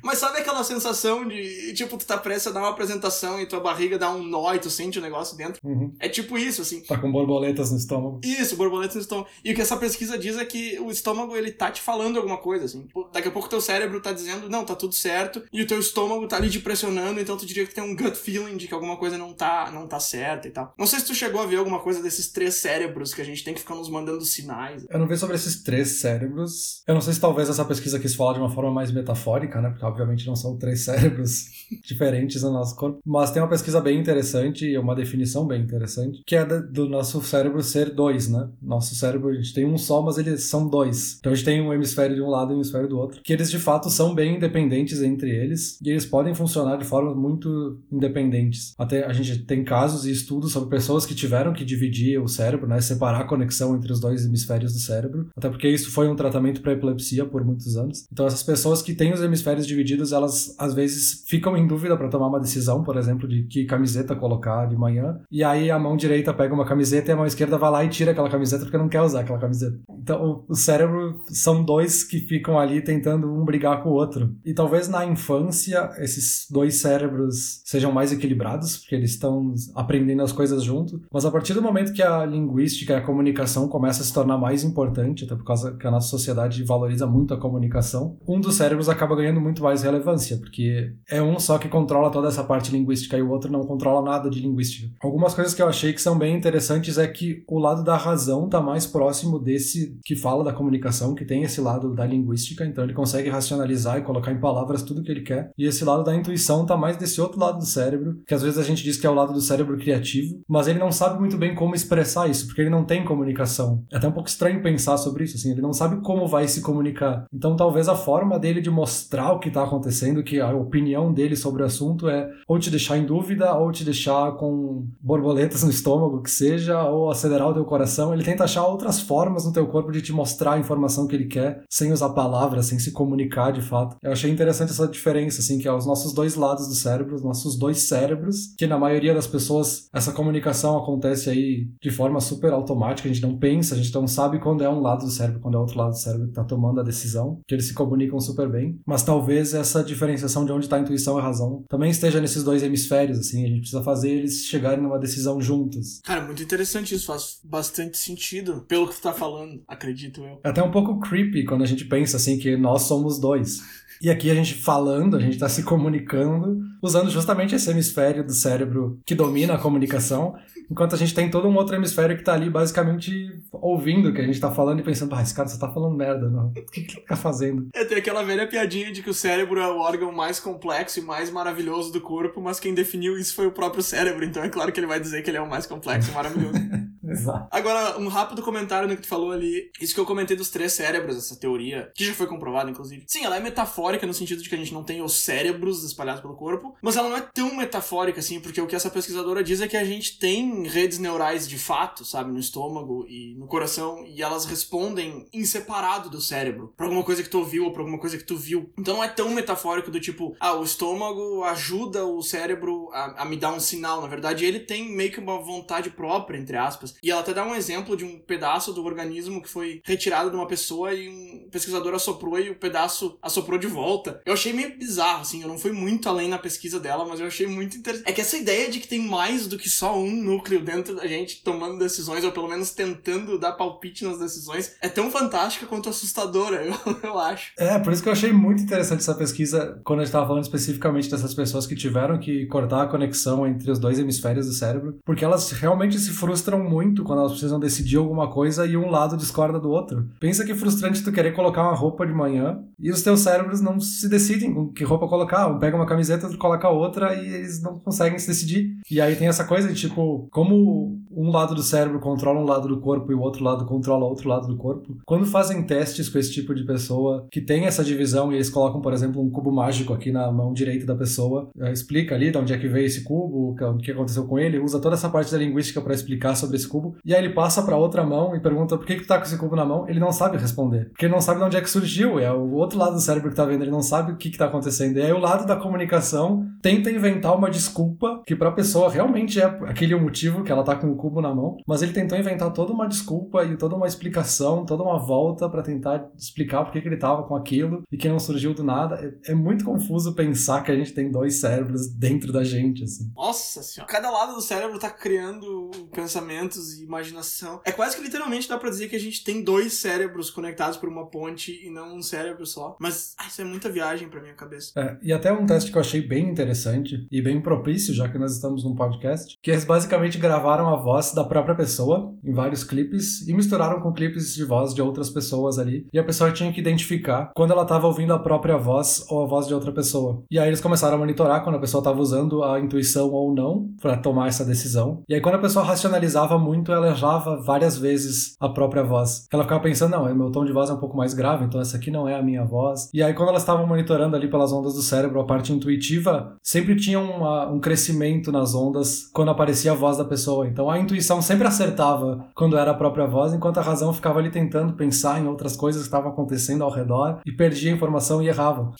[0.03, 3.59] Mas sabe aquela sensação de, tipo, tu tá prestes a dar uma apresentação e tua
[3.59, 5.59] barriga dá um nó e tu sente o negócio dentro?
[5.63, 5.93] Uhum.
[5.99, 6.81] É tipo isso, assim.
[6.81, 8.21] Tá com borboletas no estômago.
[8.23, 9.27] Isso, borboletas no estômago.
[9.43, 12.37] E o que essa pesquisa diz é que o estômago, ele tá te falando alguma
[12.37, 12.87] coisa, assim.
[13.13, 16.27] Daqui a pouco teu cérebro tá dizendo, não, tá tudo certo, e o teu estômago
[16.27, 18.97] tá ali te pressionando, então tu diria que tem um gut feeling de que alguma
[18.97, 20.73] coisa não tá, não tá certa e tal.
[20.77, 23.43] Não sei se tu chegou a ver alguma coisa desses três cérebros que a gente
[23.43, 24.85] tem que ficar nos mandando sinais.
[24.89, 26.81] Eu não vi sobre esses três cérebros.
[26.87, 29.69] Eu não sei se talvez essa pesquisa quis falar de uma forma mais metafórica, né?
[29.69, 31.45] Porque obviamente não são três cérebros
[31.85, 32.99] diferentes no nosso corpo.
[33.05, 37.21] Mas tem uma pesquisa bem interessante e uma definição bem interessante, que é do nosso
[37.21, 38.49] cérebro ser dois, né?
[38.61, 41.17] Nosso cérebro, a gente tem um só, mas eles são dois.
[41.19, 43.33] Então a gente tem um hemisfério de um lado e um hemisfério do outro, que
[43.33, 47.79] eles de fato são bem independentes entre eles e eles podem funcionar de formas muito
[47.91, 48.73] independentes.
[48.77, 52.67] Até a gente tem casos e estudos sobre pessoas que tiveram que dividir o cérebro,
[52.67, 52.79] né?
[52.81, 55.29] Separar a conexão entre os dois hemisférios do cérebro.
[55.35, 58.07] Até porque isso foi um tratamento para epilepsia por muitos anos.
[58.11, 59.78] Então essas pessoas que têm os hemisférios divididos,
[60.11, 64.15] elas às vezes ficam em dúvida para tomar uma decisão, por exemplo, de que camiseta
[64.15, 65.19] colocar de manhã.
[65.31, 67.89] E aí a mão direita pega uma camiseta e a mão esquerda vai lá e
[67.89, 69.77] tira aquela camiseta porque não quer usar aquela camiseta.
[70.01, 74.35] Então o cérebro são dois que ficam ali tentando um brigar com o outro.
[74.45, 80.31] E talvez na infância esses dois cérebros sejam mais equilibrados, porque eles estão aprendendo as
[80.31, 81.01] coisas junto.
[81.11, 84.37] Mas a partir do momento que a linguística e a comunicação começa a se tornar
[84.37, 88.55] mais importante, até por causa que a nossa sociedade valoriza muito a comunicação, um dos
[88.55, 92.71] cérebros acaba ganhando muito mais relevância, porque é um só que controla toda essa parte
[92.71, 94.91] linguística e o outro não controla nada de linguística.
[94.99, 98.45] Algumas coisas que eu achei que são bem interessantes é que o lado da razão
[98.45, 102.83] está mais próximo desse que fala da comunicação, que tem esse lado da linguística, então
[102.83, 105.51] ele consegue racionalizar e colocar em palavras tudo que ele quer.
[105.57, 108.57] E esse lado da intuição está mais desse outro lado do cérebro, que às vezes
[108.57, 111.37] a gente diz que é o lado do cérebro criativo, mas ele não sabe muito
[111.37, 113.83] bem como expressar isso, porque ele não tem comunicação.
[113.91, 116.61] É até um pouco estranho pensar sobre isso, assim, ele não sabe como vai se
[116.61, 117.25] comunicar.
[117.33, 121.35] Então talvez a forma dele de mostrar o que está acontecendo, que a opinião dele
[121.35, 125.69] sobre o assunto é ou te deixar em dúvida, ou te deixar com borboletas no
[125.69, 128.13] estômago, que seja, ou acelerar o teu coração.
[128.13, 131.25] Ele tenta achar outras formas no teu corpo de te mostrar a informação que ele
[131.25, 133.97] quer, sem usar palavras, sem se comunicar de fato.
[134.01, 137.23] Eu achei interessante essa diferença, assim, que é os nossos dois lados do cérebro, os
[137.23, 142.53] nossos dois cérebros, que na maioria das pessoas essa comunicação acontece aí de forma super
[142.53, 145.39] automática, a gente não pensa, a gente não sabe quando é um lado do cérebro,
[145.39, 148.19] quando é outro lado do cérebro que tá tomando a decisão, que eles se comunicam
[148.19, 148.79] super bem.
[148.85, 152.43] Mas talvez essa diferenciação de onde está a intuição e a razão também esteja nesses
[152.43, 155.99] dois hemisférios, assim, a gente precisa fazer eles chegarem numa decisão juntos.
[156.03, 159.61] Cara, muito interessante isso, faz bastante sentido pelo que tu tá falando.
[159.67, 160.39] acredito eu.
[160.43, 163.59] É até um pouco creepy quando a gente pensa assim que nós somos dois.
[164.01, 168.33] E aqui a gente falando, a gente está se comunicando, usando justamente esse hemisfério do
[168.33, 170.35] cérebro que domina a comunicação,
[170.69, 174.21] enquanto a gente tem todo um outro hemisfério que está ali basicamente ouvindo o que
[174.21, 176.47] a gente está falando e pensando, ah, esse cara só tá falando merda, não.
[176.47, 177.67] O que, que ele tá fazendo?
[177.73, 181.03] É, tem aquela velha piadinha de que o cérebro é o órgão mais complexo e
[181.03, 184.71] mais maravilhoso do corpo, mas quem definiu isso foi o próprio cérebro, então é claro
[184.71, 186.53] que ele vai dizer que ele é o mais complexo e maravilhoso.
[187.09, 187.47] Exato.
[187.51, 189.71] Agora, um rápido comentário no que tu falou ali.
[189.79, 193.03] Isso que eu comentei dos três cérebros, essa teoria, que já foi comprovada, inclusive.
[193.07, 196.21] Sim, ela é metafórica no sentido de que a gente não tem os cérebros espalhados
[196.21, 199.61] pelo corpo, mas ela não é tão metafórica assim, porque o que essa pesquisadora diz
[199.61, 204.05] é que a gente tem redes neurais de fato, sabe, no estômago e no coração,
[204.05, 207.81] e elas respondem em separado do cérebro, pra alguma coisa que tu ouviu ou pra
[207.81, 208.71] alguma coisa que tu viu.
[208.77, 213.25] Então não é tão metafórico do tipo, ah, o estômago ajuda o cérebro a, a
[213.25, 214.01] me dar um sinal.
[214.01, 216.95] Na verdade, ele tem meio que uma vontade própria, entre aspas.
[217.01, 220.35] E ela até dá um exemplo de um pedaço do organismo que foi retirado de
[220.35, 224.21] uma pessoa e um pesquisador assoprou e o pedaço assoprou de volta.
[224.25, 227.27] Eu achei meio bizarro, assim, eu não fui muito além na pesquisa dela, mas eu
[227.27, 228.09] achei muito interessante.
[228.09, 231.07] É que essa ideia de que tem mais do que só um núcleo dentro da
[231.07, 235.89] gente tomando decisões, ou pelo menos tentando dar palpite nas decisões, é tão fantástica quanto
[235.89, 237.51] assustadora, eu, eu acho.
[237.57, 240.43] É, por isso que eu achei muito interessante essa pesquisa, quando a gente tava falando
[240.43, 244.97] especificamente dessas pessoas que tiveram que cortar a conexão entre os dois hemisférios do cérebro,
[245.05, 248.89] porque elas realmente se frustram muito muito quando elas precisam decidir alguma coisa e um
[248.89, 250.09] lado discorda do outro.
[250.19, 253.61] Pensa que é frustrante tu querer colocar uma roupa de manhã e os teus cérebros
[253.61, 255.47] não se decidem com que roupa colocar.
[255.47, 258.77] Um pega uma camiseta, outro coloca outra e eles não conseguem se decidir.
[258.89, 262.67] E aí tem essa coisa de tipo, como um lado do cérebro controla um lado
[262.67, 264.97] do corpo e o outro lado controla outro lado do corpo.
[265.05, 268.81] Quando fazem testes com esse tipo de pessoa que tem essa divisão e eles colocam,
[268.81, 272.37] por exemplo, um cubo mágico aqui na mão direita da pessoa, eh, explica ali de
[272.37, 275.31] onde é que veio esse cubo, o que aconteceu com ele, usa toda essa parte
[275.31, 278.35] da linguística para explicar sobre esse cubo cubo, e aí ele passa para outra mão
[278.35, 280.37] e pergunta por que, que tu tá com esse cubo na mão, ele não sabe
[280.37, 280.89] responder.
[280.89, 283.29] Porque ele não sabe de onde é que surgiu, é o outro lado do cérebro
[283.29, 284.97] que tá vendo, ele não sabe o que, que tá acontecendo.
[284.97, 289.45] E aí o lado da comunicação tenta inventar uma desculpa que pra pessoa realmente é
[289.45, 292.51] aquele o motivo que ela tá com o cubo na mão, mas ele tentou inventar
[292.53, 296.81] toda uma desculpa e toda uma explicação, toda uma volta para tentar explicar por que,
[296.81, 298.95] que ele tava com aquilo e que não surgiu do nada.
[299.25, 303.11] É, é muito confuso pensar que a gente tem dois cérebros dentro da gente, assim.
[303.15, 303.91] Nossa senhora.
[303.91, 307.61] Cada lado do cérebro tá criando pensamentos imaginação.
[307.65, 310.89] É quase que literalmente dá pra dizer que a gente tem dois cérebros conectados por
[310.89, 312.75] uma ponte e não um cérebro só.
[312.79, 314.71] Mas ah, isso é muita viagem pra minha cabeça.
[314.75, 318.17] É, e até um teste que eu achei bem interessante e bem propício, já que
[318.17, 322.63] nós estamos num podcast, que eles basicamente gravaram a voz da própria pessoa em vários
[322.63, 325.87] clipes e misturaram com clipes de voz de outras pessoas ali.
[325.91, 329.27] E a pessoa tinha que identificar quando ela estava ouvindo a própria voz ou a
[329.27, 330.23] voz de outra pessoa.
[330.29, 333.69] E aí eles começaram a monitorar quando a pessoa estava usando a intuição ou não
[333.81, 335.03] para tomar essa decisão.
[335.07, 339.27] E aí quando a pessoa racionalizava muito muito ela errava várias vezes a própria voz.
[339.31, 341.77] Ela ficava pensando, não, meu tom de voz é um pouco mais grave, então essa
[341.77, 342.89] aqui não é a minha voz.
[342.91, 346.75] E aí, quando elas estavam monitorando ali pelas ondas do cérebro, a parte intuitiva, sempre
[346.75, 350.47] tinha uma, um crescimento nas ondas quando aparecia a voz da pessoa.
[350.47, 354.31] Então a intuição sempre acertava quando era a própria voz, enquanto a razão ficava ali
[354.31, 358.27] tentando pensar em outras coisas que estavam acontecendo ao redor e perdia a informação e
[358.27, 358.71] errava.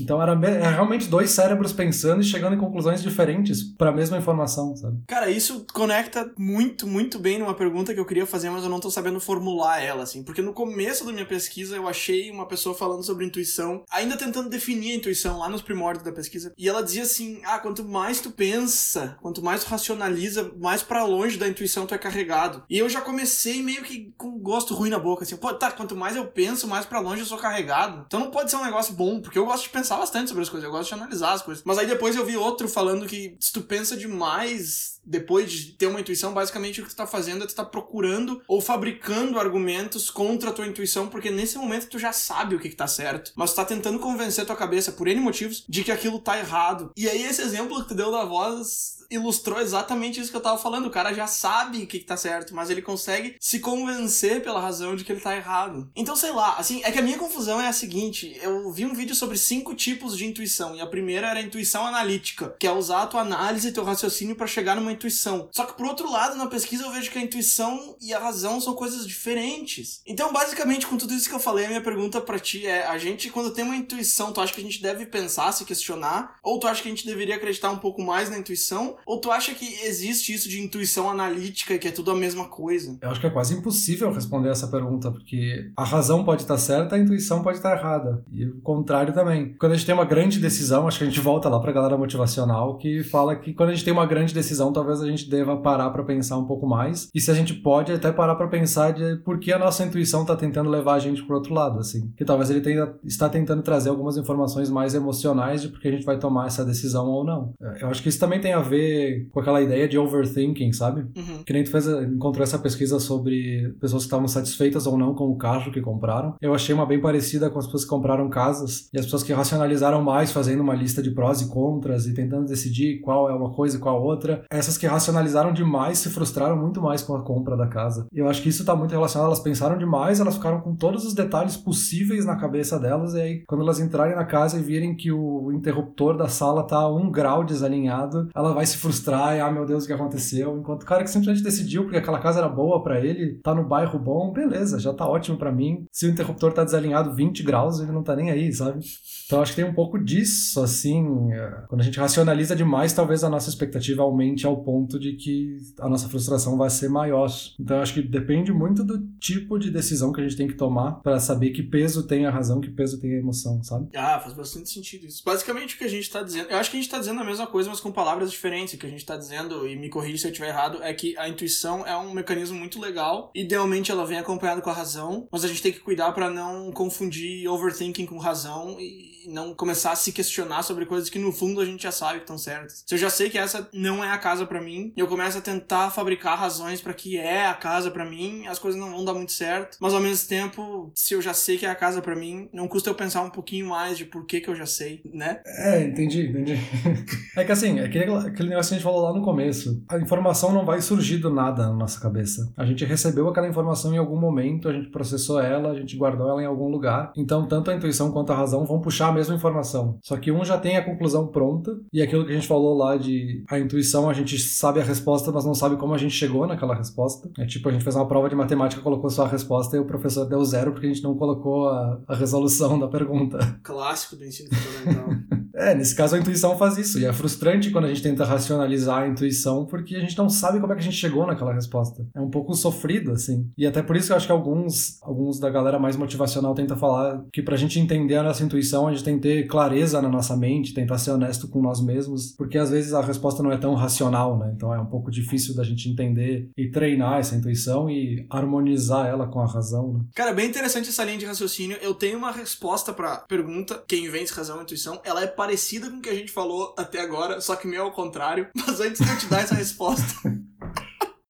[0.00, 4.18] Então era, era, realmente dois cérebros pensando e chegando em conclusões diferentes para a mesma
[4.18, 4.98] informação, sabe?
[5.06, 8.80] Cara, isso conecta muito, muito bem numa pergunta que eu queria fazer, mas eu não
[8.80, 10.22] tô sabendo formular ela, assim.
[10.22, 14.48] Porque no começo da minha pesquisa eu achei uma pessoa falando sobre intuição, ainda tentando
[14.48, 16.52] definir a intuição lá nos primórdios da pesquisa.
[16.56, 21.04] E ela dizia assim: ah, quanto mais tu pensa, quanto mais tu racionaliza, mais para
[21.04, 22.62] longe da intuição tu é carregado.
[22.68, 25.96] E eu já comecei meio que com gosto ruim na boca, assim, pô, tá, quanto
[25.96, 28.04] mais eu penso, mais para longe eu sou carregado.
[28.06, 30.42] Então não pode ser um negócio bom, porque eu gosto de pensar pensar bastante sobre
[30.42, 31.62] as coisas, eu gosto de analisar as coisas.
[31.64, 35.86] Mas aí depois eu vi outro falando que se tu pensa demais depois de ter
[35.86, 40.08] uma intuição, basicamente o que tu tá fazendo é tu tá procurando ou fabricando argumentos
[40.08, 43.32] contra a tua intuição, porque nesse momento tu já sabe o que, que tá certo,
[43.36, 46.38] mas tu tá tentando convencer a tua cabeça, por N motivos, de que aquilo tá
[46.38, 46.90] errado.
[46.96, 50.58] E aí esse exemplo que tu deu da voz ilustrou exatamente isso que eu tava
[50.58, 50.86] falando.
[50.86, 54.60] O cara já sabe o que, que tá certo, mas ele consegue se convencer pela
[54.60, 55.90] razão de que ele tá errado.
[55.96, 58.94] Então, sei lá, assim, é que a minha confusão é a seguinte: eu vi um
[58.94, 62.72] vídeo sobre cinco tipos de intuição, e a primeira era a intuição analítica, que é
[62.72, 65.48] usar a tua análise e teu raciocínio para chegar numa intuição.
[65.52, 68.60] Só que por outro lado, na pesquisa eu vejo que a intuição e a razão
[68.60, 70.00] são coisas diferentes.
[70.06, 72.98] Então, basicamente, com tudo isso que eu falei, a minha pergunta para ti é: a
[72.98, 76.58] gente, quando tem uma intuição, tu acha que a gente deve pensar, se questionar, ou
[76.58, 78.93] tu acha que a gente deveria acreditar um pouco mais na intuição?
[79.06, 82.96] Ou tu acha que existe isso de intuição analítica, que é tudo a mesma coisa?
[83.00, 86.96] Eu acho que é quase impossível responder essa pergunta, porque a razão pode estar certa,
[86.96, 88.22] a intuição pode estar errada.
[88.32, 89.54] E o contrário também.
[89.58, 91.96] Quando a gente tem uma grande decisão, acho que a gente volta lá pra galera
[91.96, 95.56] motivacional, que fala que quando a gente tem uma grande decisão, talvez a gente deva
[95.56, 97.08] parar para pensar um pouco mais.
[97.14, 100.24] E se a gente pode até parar para pensar de por que a nossa intuição
[100.24, 102.12] tá tentando levar a gente pro outro lado, assim.
[102.16, 106.04] Que talvez ele tenha, está tentando trazer algumas informações mais emocionais de porque a gente
[106.04, 107.52] vai tomar essa decisão ou não.
[107.80, 108.83] Eu acho que isso também tem a ver
[109.32, 111.02] com aquela ideia de overthinking, sabe?
[111.16, 111.42] Uhum.
[111.44, 115.28] Que nem tu fez, encontrou essa pesquisa sobre pessoas que estavam satisfeitas ou não com
[115.28, 116.34] o carro que compraram.
[116.40, 119.32] Eu achei uma bem parecida com as pessoas que compraram casas e as pessoas que
[119.32, 123.50] racionalizaram mais fazendo uma lista de prós e contras e tentando decidir qual é uma
[123.50, 124.44] coisa e qual outra.
[124.50, 128.06] Essas que racionalizaram demais se frustraram muito mais com a compra da casa.
[128.12, 131.04] E eu acho que isso está muito relacionado, elas pensaram demais, elas ficaram com todos
[131.04, 134.96] os detalhes possíveis na cabeça delas e aí quando elas entrarem na casa e virem
[134.96, 139.50] que o interruptor da sala tá um grau desalinhado, ela vai se frustrar e ah
[139.50, 142.48] meu Deus o que aconteceu, enquanto o cara que simplesmente decidiu porque aquela casa era
[142.48, 145.86] boa para ele, tá no bairro bom, beleza, já tá ótimo para mim.
[145.90, 148.84] Se o interruptor tá desalinhado 20 graus, ele não tá nem aí, sabe?
[149.26, 153.24] Então acho que tem um pouco disso, assim, é, quando a gente racionaliza demais, talvez
[153.24, 157.30] a nossa expectativa aumente ao ponto de que a nossa frustração vai ser maior.
[157.58, 161.00] Então acho que depende muito do tipo de decisão que a gente tem que tomar
[161.02, 163.88] para saber que peso tem a razão, que peso tem a emoção, sabe?
[163.94, 165.22] Ah, faz bastante sentido isso.
[165.24, 167.24] Basicamente o que a gente tá dizendo, eu acho que a gente tá dizendo a
[167.24, 168.63] mesma coisa, mas com palavras diferentes.
[168.72, 171.16] O que a gente tá dizendo, e me corrija se eu estiver errado, é que
[171.18, 173.30] a intuição é um mecanismo muito legal.
[173.34, 176.72] Idealmente ela vem acompanhada com a razão, mas a gente tem que cuidar para não
[176.72, 181.60] confundir overthinking com razão e não começar a se questionar sobre coisas que no fundo
[181.60, 182.84] a gente já sabe que estão certas.
[182.86, 185.38] Se eu já sei que essa não é a casa para mim, e eu começo
[185.38, 189.04] a tentar fabricar razões para que é a casa para mim, as coisas não vão
[189.04, 189.76] dar muito certo.
[189.80, 192.68] Mas ao mesmo tempo, se eu já sei que é a casa para mim, não
[192.68, 195.40] custa eu pensar um pouquinho mais de por que que eu já sei, né?
[195.46, 196.58] É, entendi, entendi.
[197.36, 199.82] é que assim, é aquele, aquele negócio que a gente falou lá no começo.
[199.88, 202.52] A informação não vai surgir do nada na nossa cabeça.
[202.56, 206.28] A gente recebeu aquela informação em algum momento, a gente processou ela, a gente guardou
[206.28, 207.12] ela em algum lugar.
[207.16, 209.98] Então, tanto a intuição quanto a razão vão puxar a mesma informação.
[210.02, 212.96] Só que um já tem a conclusão pronta, e aquilo que a gente falou lá
[212.96, 216.46] de a intuição, a gente sabe a resposta, mas não sabe como a gente chegou
[216.46, 217.30] naquela resposta.
[217.38, 219.84] É tipo, a gente fez uma prova de matemática, colocou só a resposta e o
[219.84, 223.58] professor deu zero porque a gente não colocou a, a resolução da pergunta.
[223.62, 225.08] Clássico do ensino fundamental.
[225.54, 229.02] é, nesse caso a intuição faz isso, e é frustrante quando a gente tenta racionalizar
[229.02, 232.06] a intuição porque a gente não sabe como é que a gente chegou naquela resposta.
[232.14, 233.50] É um pouco sofrido, assim.
[233.56, 236.76] E até por isso que eu acho que alguns, alguns da galera mais motivacional tenta
[236.76, 240.08] falar que pra gente entender a nossa intuição, a gente tem que ter clareza na
[240.08, 243.56] nossa mente, tentar ser honesto com nós mesmos, porque às vezes a resposta não é
[243.56, 244.52] tão racional, né?
[244.54, 249.26] Então é um pouco difícil da gente entender e treinar essa intuição e harmonizar ela
[249.26, 250.00] com a razão, né?
[250.14, 251.78] Cara, bem interessante essa linha de raciocínio.
[251.80, 255.00] Eu tenho uma resposta pra pergunta: quem vence razão e intuição?
[255.04, 257.92] Ela é parecida com o que a gente falou até agora, só que meio ao
[257.92, 258.33] contrário.
[258.54, 260.04] Mas antes de eu te dar essa resposta.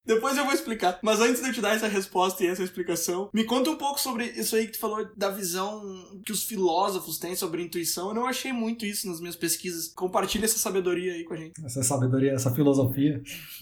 [0.05, 0.99] Depois eu vou explicar.
[1.01, 3.99] Mas antes de eu te dar essa resposta e essa explicação, me conta um pouco
[3.99, 5.81] sobre isso aí que tu falou da visão
[6.23, 8.09] que os filósofos têm sobre intuição.
[8.09, 9.87] Eu não achei muito isso nas minhas pesquisas.
[9.87, 11.53] Compartilha essa sabedoria aí com a gente.
[11.65, 13.21] Essa sabedoria, essa filosofia.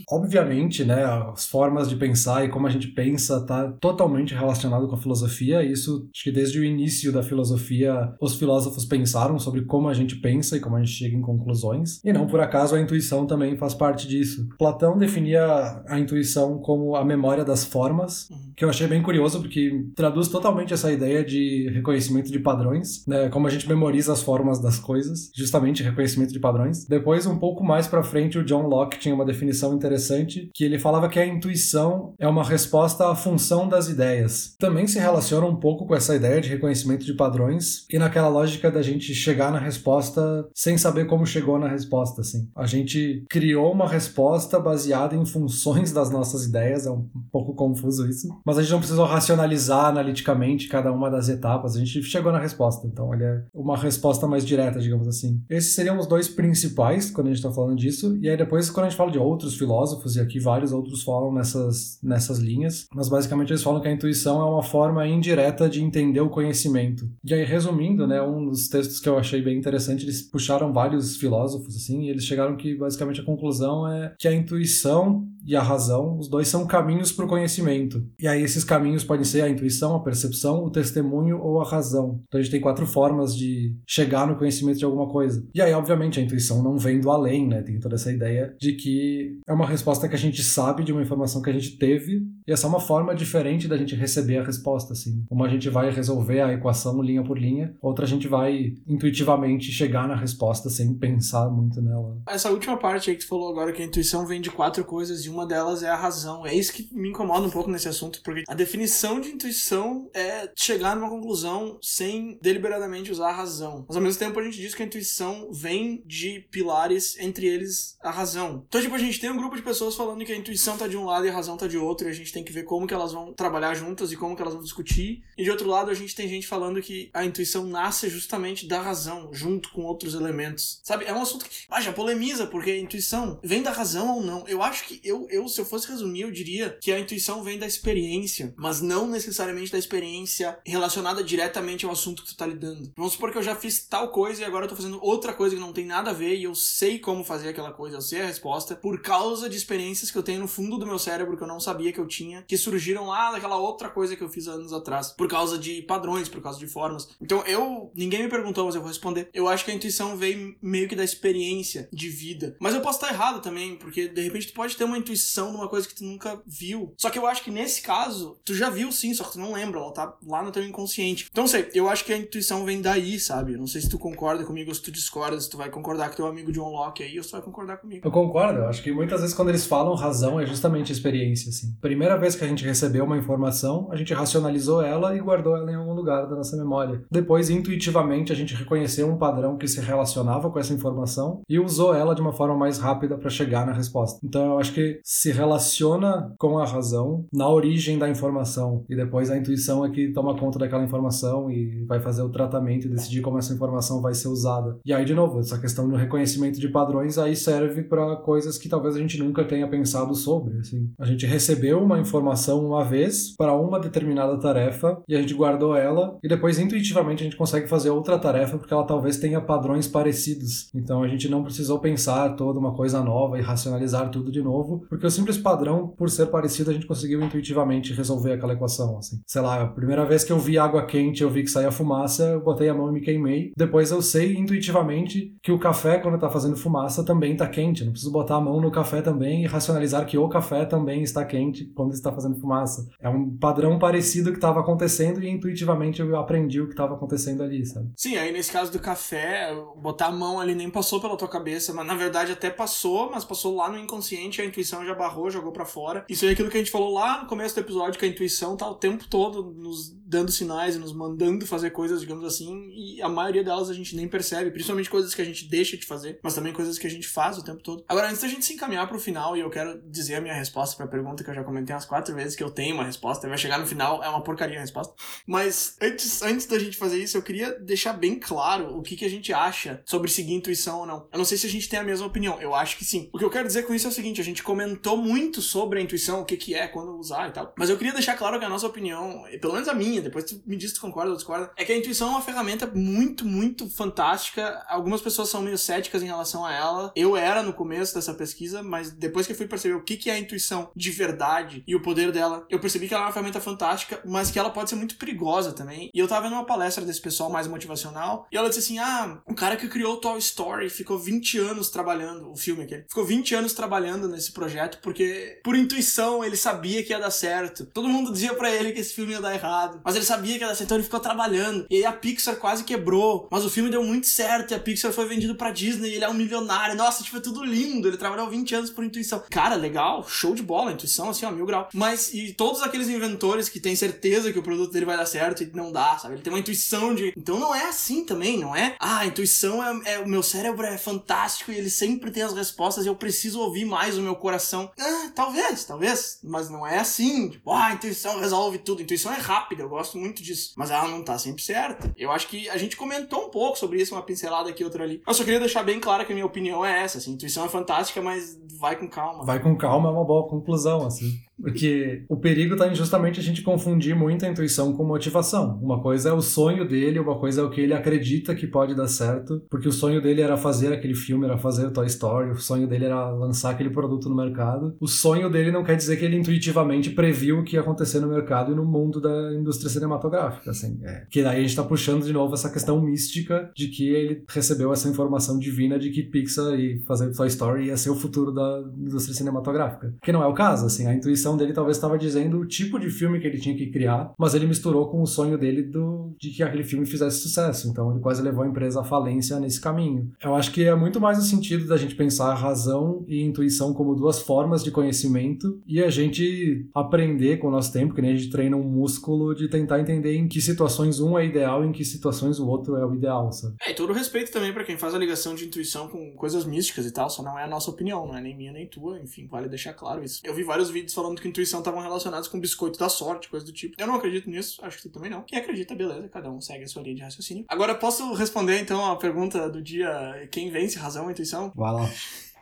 [0.10, 1.04] Obviamente, né,
[1.34, 5.64] as formas de pensar e como a gente pensa tá totalmente relacionado com a filosofia.
[5.64, 10.18] Isso, acho que desde o início da filosofia, os filósofos pensaram sobre como a gente
[10.18, 12.02] pensa e como a gente chega em conclusões.
[12.04, 14.48] E não por acaso a intuição também faz parte disso.
[14.58, 18.38] Platão definia a intuição como a memória das formas, uhum.
[18.56, 23.30] que eu achei bem curioso porque traduz totalmente essa ideia de reconhecimento de padrões, né?
[23.30, 26.86] Como a gente memoriza as formas das coisas, justamente reconhecimento de padrões.
[26.86, 30.80] Depois, um pouco mais para frente, o John Locke tinha uma definição interessante que ele
[30.80, 34.56] falava que a intuição é uma resposta à função das ideias.
[34.60, 38.72] Também se relaciona um pouco com essa ideia de reconhecimento de padrões e naquela lógica
[38.72, 42.50] da gente chegar na resposta sem saber como chegou na resposta, assim.
[42.56, 47.54] A gente criou uma resposta baseada em funções das nossas nossas ideias, é um pouco
[47.54, 48.30] confuso isso.
[48.46, 52.40] Mas a gente não precisou racionalizar analiticamente cada uma das etapas, a gente chegou na
[52.40, 52.88] resposta.
[52.88, 55.42] Então, olha, é uma resposta mais direta, digamos assim.
[55.50, 58.18] Esses seriam os dois principais quando a gente está falando disso.
[58.22, 61.34] E aí depois, quando a gente fala de outros filósofos, e aqui vários outros falam
[61.34, 65.84] nessas, nessas linhas, mas basicamente eles falam que a intuição é uma forma indireta de
[65.84, 67.10] entender o conhecimento.
[67.24, 71.18] E aí, resumindo, né, um dos textos que eu achei bem interessante, eles puxaram vários
[71.18, 75.62] filósofos, assim, e eles chegaram que basicamente a conclusão é que a intuição e a
[75.62, 78.06] razão, os dois são caminhos para o conhecimento.
[78.20, 82.22] E aí esses caminhos podem ser a intuição, a percepção, o testemunho ou a razão.
[82.28, 85.46] Então a gente tem quatro formas de chegar no conhecimento de alguma coisa.
[85.54, 87.62] E aí, obviamente, a intuição não vem do além, né?
[87.62, 91.02] Tem toda essa ideia de que é uma resposta que a gente sabe de uma
[91.02, 94.44] informação que a gente teve e essa é uma forma diferente da gente receber a
[94.44, 95.24] resposta, assim.
[95.30, 99.72] Uma a gente vai resolver a equação linha por linha, outra a gente vai intuitivamente
[99.72, 102.18] chegar na resposta sem pensar muito nela.
[102.28, 105.26] Essa última parte aí que tu falou agora, que a intuição vem de quatro coisas
[105.26, 106.46] e uma delas é a razão.
[106.46, 110.50] É isso que me incomoda um pouco nesse assunto, porque a definição de intuição é
[110.56, 113.86] chegar numa conclusão sem deliberadamente usar a razão.
[113.88, 117.98] Mas ao mesmo tempo a gente diz que a intuição vem de pilares, entre eles
[118.02, 118.64] a razão.
[118.68, 120.98] Então, tipo, a gente tem um grupo de pessoas falando que a intuição tá de
[120.98, 122.88] um lado e a razão tá de outro, e a gente tem que ver como
[122.88, 125.24] que elas vão trabalhar juntas e como que elas vão discutir.
[125.38, 128.82] E de outro lado, a gente tem gente falando que a intuição nasce justamente da
[128.82, 130.80] razão, junto com outros elementos.
[130.84, 131.06] Sabe?
[131.06, 134.48] É um assunto que ah, já polemiza, porque a intuição vem da razão ou não.
[134.48, 137.58] Eu acho que eu, eu, se eu fosse resumir, eu diria que a intuição vem
[137.58, 142.92] da experiência, mas não necessariamente da experiência relacionada diretamente ao assunto que tu tá lidando.
[142.96, 145.56] Vamos supor que eu já fiz tal coisa e agora eu tô fazendo outra coisa
[145.56, 148.22] que não tem nada a ver e eu sei como fazer aquela coisa, eu sei
[148.22, 151.44] a resposta, por causa de experiências que eu tenho no fundo do meu cérebro que
[151.44, 154.48] eu não sabia que eu tinha, que surgiram lá daquela outra coisa que eu fiz
[154.48, 157.10] anos atrás, por causa de padrões, por causa de formas.
[157.22, 159.30] Então eu, ninguém me perguntou, mas eu vou responder.
[159.34, 162.56] Eu acho que a intuição veio meio que da experiência de vida.
[162.60, 165.68] Mas eu posso estar errado também, porque de repente tu pode ter uma intuição numa
[165.68, 166.94] coisa que tu nunca viu.
[166.98, 169.54] Só que eu acho que nesse caso, tu já viu sim, só que tu não
[169.54, 171.28] lembra, ela tá lá no teu inconsciente.
[171.32, 173.58] Então, sei, eu acho que a intuição vem daí, sabe?
[173.58, 176.16] Não sei se tu concorda comigo ou se tu discorda, se tu vai concordar com
[176.16, 178.06] teu amigo John Locke aí ou se tu vai concordar comigo.
[178.06, 181.76] Eu concordo, eu acho que muitas vezes quando eles falam razão é justamente experiência, assim.
[181.82, 185.72] Primeira vez que a gente recebeu uma informação, a gente racionalizou ela e guardou ela
[185.72, 187.04] em algum lugar da nossa memória.
[187.12, 191.94] Depois, intuitivamente, a gente reconheceu um padrão que se relacionava com essa informação e usou
[191.94, 194.20] ela de uma forma mais rápida para chegar na resposta.
[194.24, 199.30] Então, eu acho que se relaciona com a razão na origem da informação e depois
[199.30, 203.22] a intuição é que toma conta daquela informação e vai fazer o tratamento e decidir
[203.22, 204.78] como essa informação vai ser usada.
[204.86, 208.70] E aí, de novo, essa questão do reconhecimento de padrões aí serve para coisas que
[208.70, 210.58] talvez a gente nunca tenha pensado sobre.
[210.60, 210.92] Assim.
[211.00, 215.76] A gente recebeu uma informação uma vez para uma determinada tarefa e a gente guardou
[215.76, 219.88] ela e depois intuitivamente a gente consegue fazer outra tarefa porque ela talvez tenha padrões
[219.88, 220.70] parecidos.
[220.76, 224.86] Então a gente não precisou pensar toda uma coisa nova e racionalizar tudo de novo,
[224.90, 228.98] porque o simples padrão, por ser parecido, a gente conseguiu intuitivamente resolver aquela equação.
[228.98, 229.22] Assim.
[229.26, 232.24] Sei lá, a primeira vez que eu vi água quente, eu vi que saía fumaça,
[232.24, 233.52] eu botei a mão e me queimei.
[233.58, 237.84] Depois eu sei intuitivamente que o café, quando está fazendo fumaça, também está quente.
[237.84, 241.24] Não preciso botar a mão no café também e racionalizar que o café também está
[241.26, 242.88] quente quando está fazendo fumaça.
[243.00, 247.44] É um padrão parecido que estava acontecendo e intuitivamente eu aprendi o que estava acontecendo
[247.44, 247.92] ali, sabe?
[247.98, 251.74] Sim, aí nesse caso do café, botar a mão ali nem passou pela tua cabeça,
[251.74, 255.52] mas na verdade até passou, mas passou lá no inconsciente, a intuição já barrou, jogou
[255.52, 256.06] para fora.
[256.10, 258.56] Isso é aquilo que a gente falou lá no começo do episódio, que a intuição
[258.58, 263.02] tá o tempo todo nos dando sinais e nos mandando fazer coisas, digamos assim, e
[263.02, 266.20] a maioria delas a gente nem percebe, principalmente coisas que a gente deixa de fazer,
[266.22, 267.84] mas também coisas que a gente faz o tempo todo.
[267.90, 270.78] Agora, antes da gente se encaminhar pro final, e eu quero dizer a minha resposta
[270.78, 273.38] pra pergunta que eu já comentei umas quatro vezes, que eu tenho uma resposta, vai
[273.40, 274.94] chegar no final, é uma porcaria a resposta.
[275.26, 279.06] Mas antes, antes da gente fazer isso, eu queria deixar bem claro o que, que
[279.06, 281.08] a gente acha sobre seguir intuição ou não.
[281.12, 283.10] Eu não sei se a gente tem a mesma opinião, eu acho que sim.
[283.12, 285.80] O que eu quero dizer com isso é o seguinte, a gente comentou muito sobre
[285.80, 288.38] a intuição, o que, que é, quando usar e tal, mas eu queria deixar claro
[288.38, 291.12] que a nossa opinião, pelo menos a minha, depois tu me diz se tu concorda
[291.12, 294.64] ou discorda, é que a intuição é uma ferramenta muito, muito fantástica.
[294.68, 296.92] Algumas pessoas são meio céticas em relação a ela.
[296.96, 300.10] Eu era no começo dessa pesquisa, mas depois que eu fui perceber o que, que
[300.10, 303.14] é a intuição de verdade e o poder dela, eu percebi que ela é uma
[303.14, 305.90] ferramenta fantástica, mas que ela pode ser muito perigosa também.
[305.94, 309.22] E eu tava vendo uma palestra desse pessoal mais motivacional, e ela disse assim: ah,
[309.26, 313.06] o cara que criou o Toy Story ficou 20 anos trabalhando, o filme aquele, ficou
[313.06, 317.66] 20 anos trabalhando nesse projeto porque, por intuição, ele sabia que ia dar certo.
[317.66, 320.46] Todo mundo dizia para ele que esse filme ia dar errado, mas ele sabia que
[320.46, 321.66] dar certo, então ele ficou trabalhando.
[321.70, 324.92] E aí a Pixar quase quebrou, mas o filme deu muito certo e a Pixar
[324.92, 326.76] foi vendido pra Disney e ele é um milionário.
[326.76, 327.88] Nossa, tipo, é tudo lindo.
[327.88, 329.24] Ele trabalhou 20 anos por intuição.
[329.30, 331.70] Cara, legal, show de bola, intuição, assim, ó, mil grau.
[331.74, 335.44] Mas, e todos aqueles inventores que têm certeza que o produto dele vai dar certo
[335.44, 336.16] e não dá, sabe?
[336.16, 337.14] Ele tem uma intuição de.
[337.18, 338.76] Então não é assim também, não é?
[338.80, 340.00] Ah, a intuição é, é.
[340.00, 343.66] O meu cérebro é fantástico e ele sempre tem as respostas e eu preciso ouvir
[343.66, 344.72] mais o meu coração.
[344.80, 346.20] Ah, talvez, talvez.
[346.24, 347.30] Mas não é assim.
[347.30, 348.80] Tipo, ah, a intuição resolve tudo.
[348.80, 350.54] A intuição é rápida, gosto muito disso.
[350.56, 351.94] Mas ela não tá sempre certa.
[351.98, 355.02] Eu acho que a gente comentou um pouco sobre isso, uma pincelada aqui, outra ali.
[355.06, 356.98] Eu só queria deixar bem claro que a minha opinião é essa.
[356.98, 359.26] Assim, intuição é fantástica, mas vai com calma.
[359.26, 361.12] Vai com calma é uma boa conclusão, assim.
[361.40, 365.60] Porque o perigo está em justamente a gente confundir muito a intuição com motivação.
[365.62, 368.76] Uma coisa é o sonho dele, uma coisa é o que ele acredita que pode
[368.76, 372.36] dar certo, porque o sonho dele era fazer aquele filme, era fazer Toy Story, o
[372.36, 374.76] sonho dele era lançar aquele produto no mercado.
[374.80, 378.08] O sonho dele não quer dizer que ele intuitivamente previu o que ia acontecer no
[378.08, 380.80] mercado e no mundo da indústria cinematográfica, assim.
[380.84, 381.06] É.
[381.10, 384.72] Que daí a gente está puxando de novo essa questão mística de que ele recebeu
[384.72, 388.53] essa informação divina de que Pixar e fazer Toy Story ia ser o futuro da
[388.78, 389.94] indústria cinematográfica.
[390.02, 390.88] Que não é o caso, assim.
[390.88, 394.12] A intuição dele talvez estava dizendo o tipo de filme que ele tinha que criar,
[394.18, 397.70] mas ele misturou com o sonho dele do, de que aquele filme fizesse sucesso.
[397.70, 400.12] Então ele quase levou a empresa à falência nesse caminho.
[400.24, 403.96] Eu acho que é muito mais no sentido da gente pensar razão e intuição como
[403.96, 408.16] duas formas de conhecimento e a gente aprender com o nosso tempo, que nem a
[408.16, 411.72] gente treina um músculo de tentar entender em que situações um é ideal e em
[411.72, 413.56] que situações o outro é o ideal, sabe?
[413.66, 416.86] É, e todo respeito também para quem faz a ligação de intuição com coisas místicas
[416.86, 419.28] e tal, só não é a nossa opinião, não é nem minha nem tua, enfim,
[419.28, 420.22] vale deixar claro isso.
[420.24, 423.52] Eu vi vários vídeos falando que intuição estavam relacionados com biscoito da sorte, coisa do
[423.52, 423.76] tipo.
[423.80, 425.24] Eu não acredito nisso, acho que tu também não.
[425.24, 427.46] Quem acredita, beleza, cada um segue a sua linha de raciocínio.
[427.48, 431.52] Agora, posso responder então a pergunta do dia: quem vence, razão ou intuição?
[431.56, 431.90] Vai lá.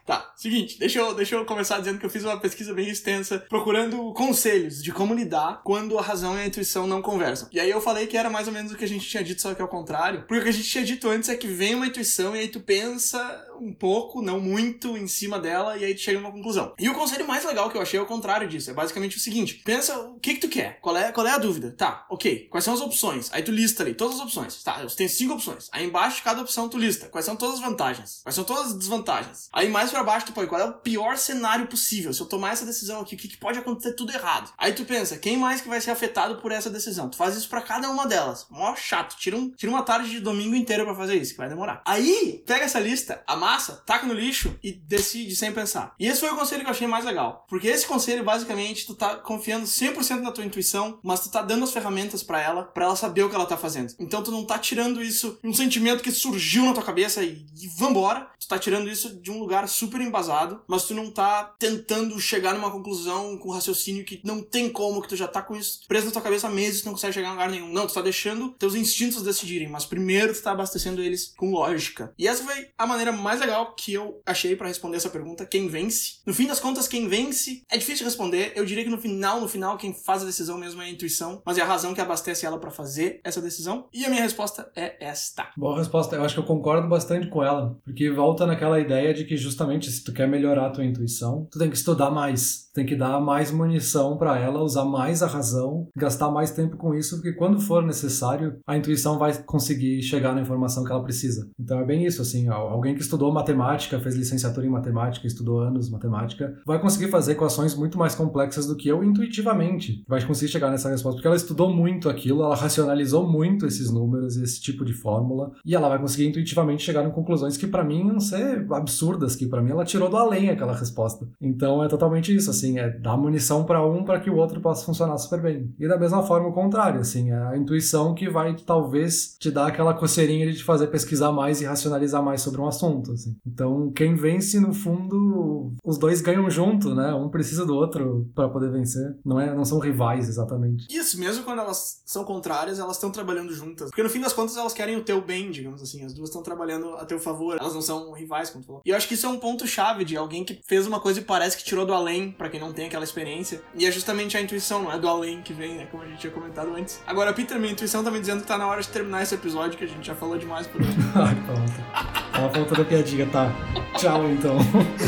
[0.05, 3.39] Tá, seguinte, deixa eu, deixa eu começar dizendo que eu fiz uma pesquisa bem extensa
[3.47, 7.47] procurando conselhos de como lidar quando a razão e a intuição não conversam.
[7.51, 9.41] E aí eu falei que era mais ou menos o que a gente tinha dito,
[9.41, 10.23] só que ao contrário.
[10.27, 12.47] Porque o que a gente tinha dito antes é que vem uma intuição e aí
[12.47, 13.19] tu pensa
[13.61, 16.73] um pouco, não muito, em cima dela e aí tu chega numa conclusão.
[16.79, 18.69] E o conselho mais legal que eu achei é o contrário disso.
[18.69, 21.37] É basicamente o seguinte: pensa o que que tu quer, qual é, qual é a
[21.37, 21.73] dúvida?
[21.77, 23.29] Tá, ok, quais são as opções?
[23.31, 24.63] Aí tu lista ali todas as opções.
[24.63, 25.69] Tá, você tem cinco opções.
[25.71, 28.67] Aí embaixo de cada opção tu lista quais são todas as vantagens, quais são todas
[28.67, 29.49] as desvantagens.
[29.51, 32.13] Aí mais pra baixo tu põe qual é o pior cenário possível.
[32.13, 34.51] Se eu tomar essa decisão aqui, o que, que pode acontecer tudo errado?
[34.57, 37.09] Aí tu pensa, quem mais que vai ser afetado por essa decisão?
[37.09, 38.47] Tu faz isso pra cada uma delas.
[38.49, 39.15] Mó chato.
[39.17, 41.81] Tira, um, tira uma tarde de domingo inteiro pra fazer isso, que vai demorar.
[41.85, 45.93] Aí, pega essa lista, amassa, taca no lixo e decide sem pensar.
[45.99, 47.45] E esse foi o conselho que eu achei mais legal.
[47.49, 51.63] Porque esse conselho, basicamente, tu tá confiando 100% na tua intuição, mas tu tá dando
[51.63, 53.93] as ferramentas para ela, para ela saber o que ela tá fazendo.
[53.99, 57.67] Então tu não tá tirando isso, um sentimento que surgiu na tua cabeça e, e
[57.77, 58.29] vambora.
[58.39, 62.53] Tu tá tirando isso de um lugar super embasado, mas tu não tá tentando chegar
[62.53, 66.05] numa conclusão com raciocínio que não tem como, que tu já tá com isso preso
[66.05, 67.71] na tua cabeça há meses e não consegue chegar em lugar nenhum.
[67.71, 72.13] Não, tu tá deixando teus instintos decidirem, mas primeiro tu tá abastecendo eles com lógica.
[72.17, 75.67] E essa foi a maneira mais legal que eu achei para responder essa pergunta, quem
[75.67, 76.19] vence?
[76.25, 78.53] No fim das contas, quem vence é difícil de responder.
[78.55, 81.41] Eu diria que no final, no final, quem faz a decisão mesmo é a intuição,
[81.45, 83.87] mas é a razão que abastece ela para fazer essa decisão.
[83.93, 85.49] E a minha resposta é esta.
[85.57, 86.15] Boa resposta.
[86.15, 89.91] Eu acho que eu concordo bastante com ela, porque volta naquela ideia de que justamente
[89.91, 93.19] se tu quer melhorar a tua intuição, tu tem que estudar mais, tem que dar
[93.19, 97.59] mais munição para ela, usar mais a razão, gastar mais tempo com isso, porque quando
[97.59, 101.49] for necessário, a intuição vai conseguir chegar na informação que ela precisa.
[101.59, 105.89] Então é bem isso, assim, alguém que estudou matemática, fez licenciatura em matemática, estudou anos
[105.89, 110.03] matemática, vai conseguir fazer equações muito mais complexas do que eu intuitivamente.
[110.07, 114.37] Vai conseguir chegar nessa resposta, porque ela estudou muito aquilo, ela racionalizou muito esses números,
[114.37, 118.03] esse tipo de fórmula, e ela vai conseguir intuitivamente chegar em conclusões que para mim
[118.03, 121.27] não ser absurdas, que para mim ela tirou do além aquela resposta.
[121.41, 124.85] Então é totalmente isso, assim, é dar munição para um para que o outro possa
[124.85, 125.73] funcionar super bem.
[125.79, 129.67] E da mesma forma o contrário, assim, é a intuição que vai talvez te dar
[129.67, 133.35] aquela coceirinha de te fazer pesquisar mais e racionalizar mais sobre um assunto, assim.
[133.45, 137.13] Então, quem vence no fundo, os dois ganham junto, né?
[137.13, 139.15] Um precisa do outro para poder vencer.
[139.25, 140.85] Não é, não são rivais exatamente.
[140.89, 143.89] Isso, mesmo quando elas são contrárias, elas estão trabalhando juntas.
[143.89, 146.03] Porque no fim das contas elas querem o teu bem, digamos assim.
[146.03, 147.57] As duas estão trabalhando a teu favor.
[147.59, 148.81] Elas não são rivais, como tu falou.
[148.85, 151.19] E eu acho que isso é um ponto chave de alguém que fez uma coisa
[151.19, 153.61] e parece que tirou do além, para quem não tem aquela experiência.
[153.73, 155.87] E é justamente a intuição, não é do além que vem, né?
[155.89, 157.01] Como a gente tinha comentado antes.
[157.07, 159.77] Agora, Peter, minha intuição tá me dizendo que tá na hora de terminar esse episódio,
[159.77, 160.91] que a gente já falou demais por hoje.
[161.15, 162.31] Ai, pronto.
[162.31, 163.49] Tava faltando a piadinha, tá?
[163.97, 164.57] Tchau, então.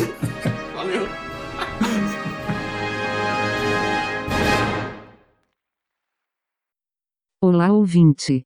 [0.73, 1.07] Valeu.
[7.41, 8.45] Olá ouvinte!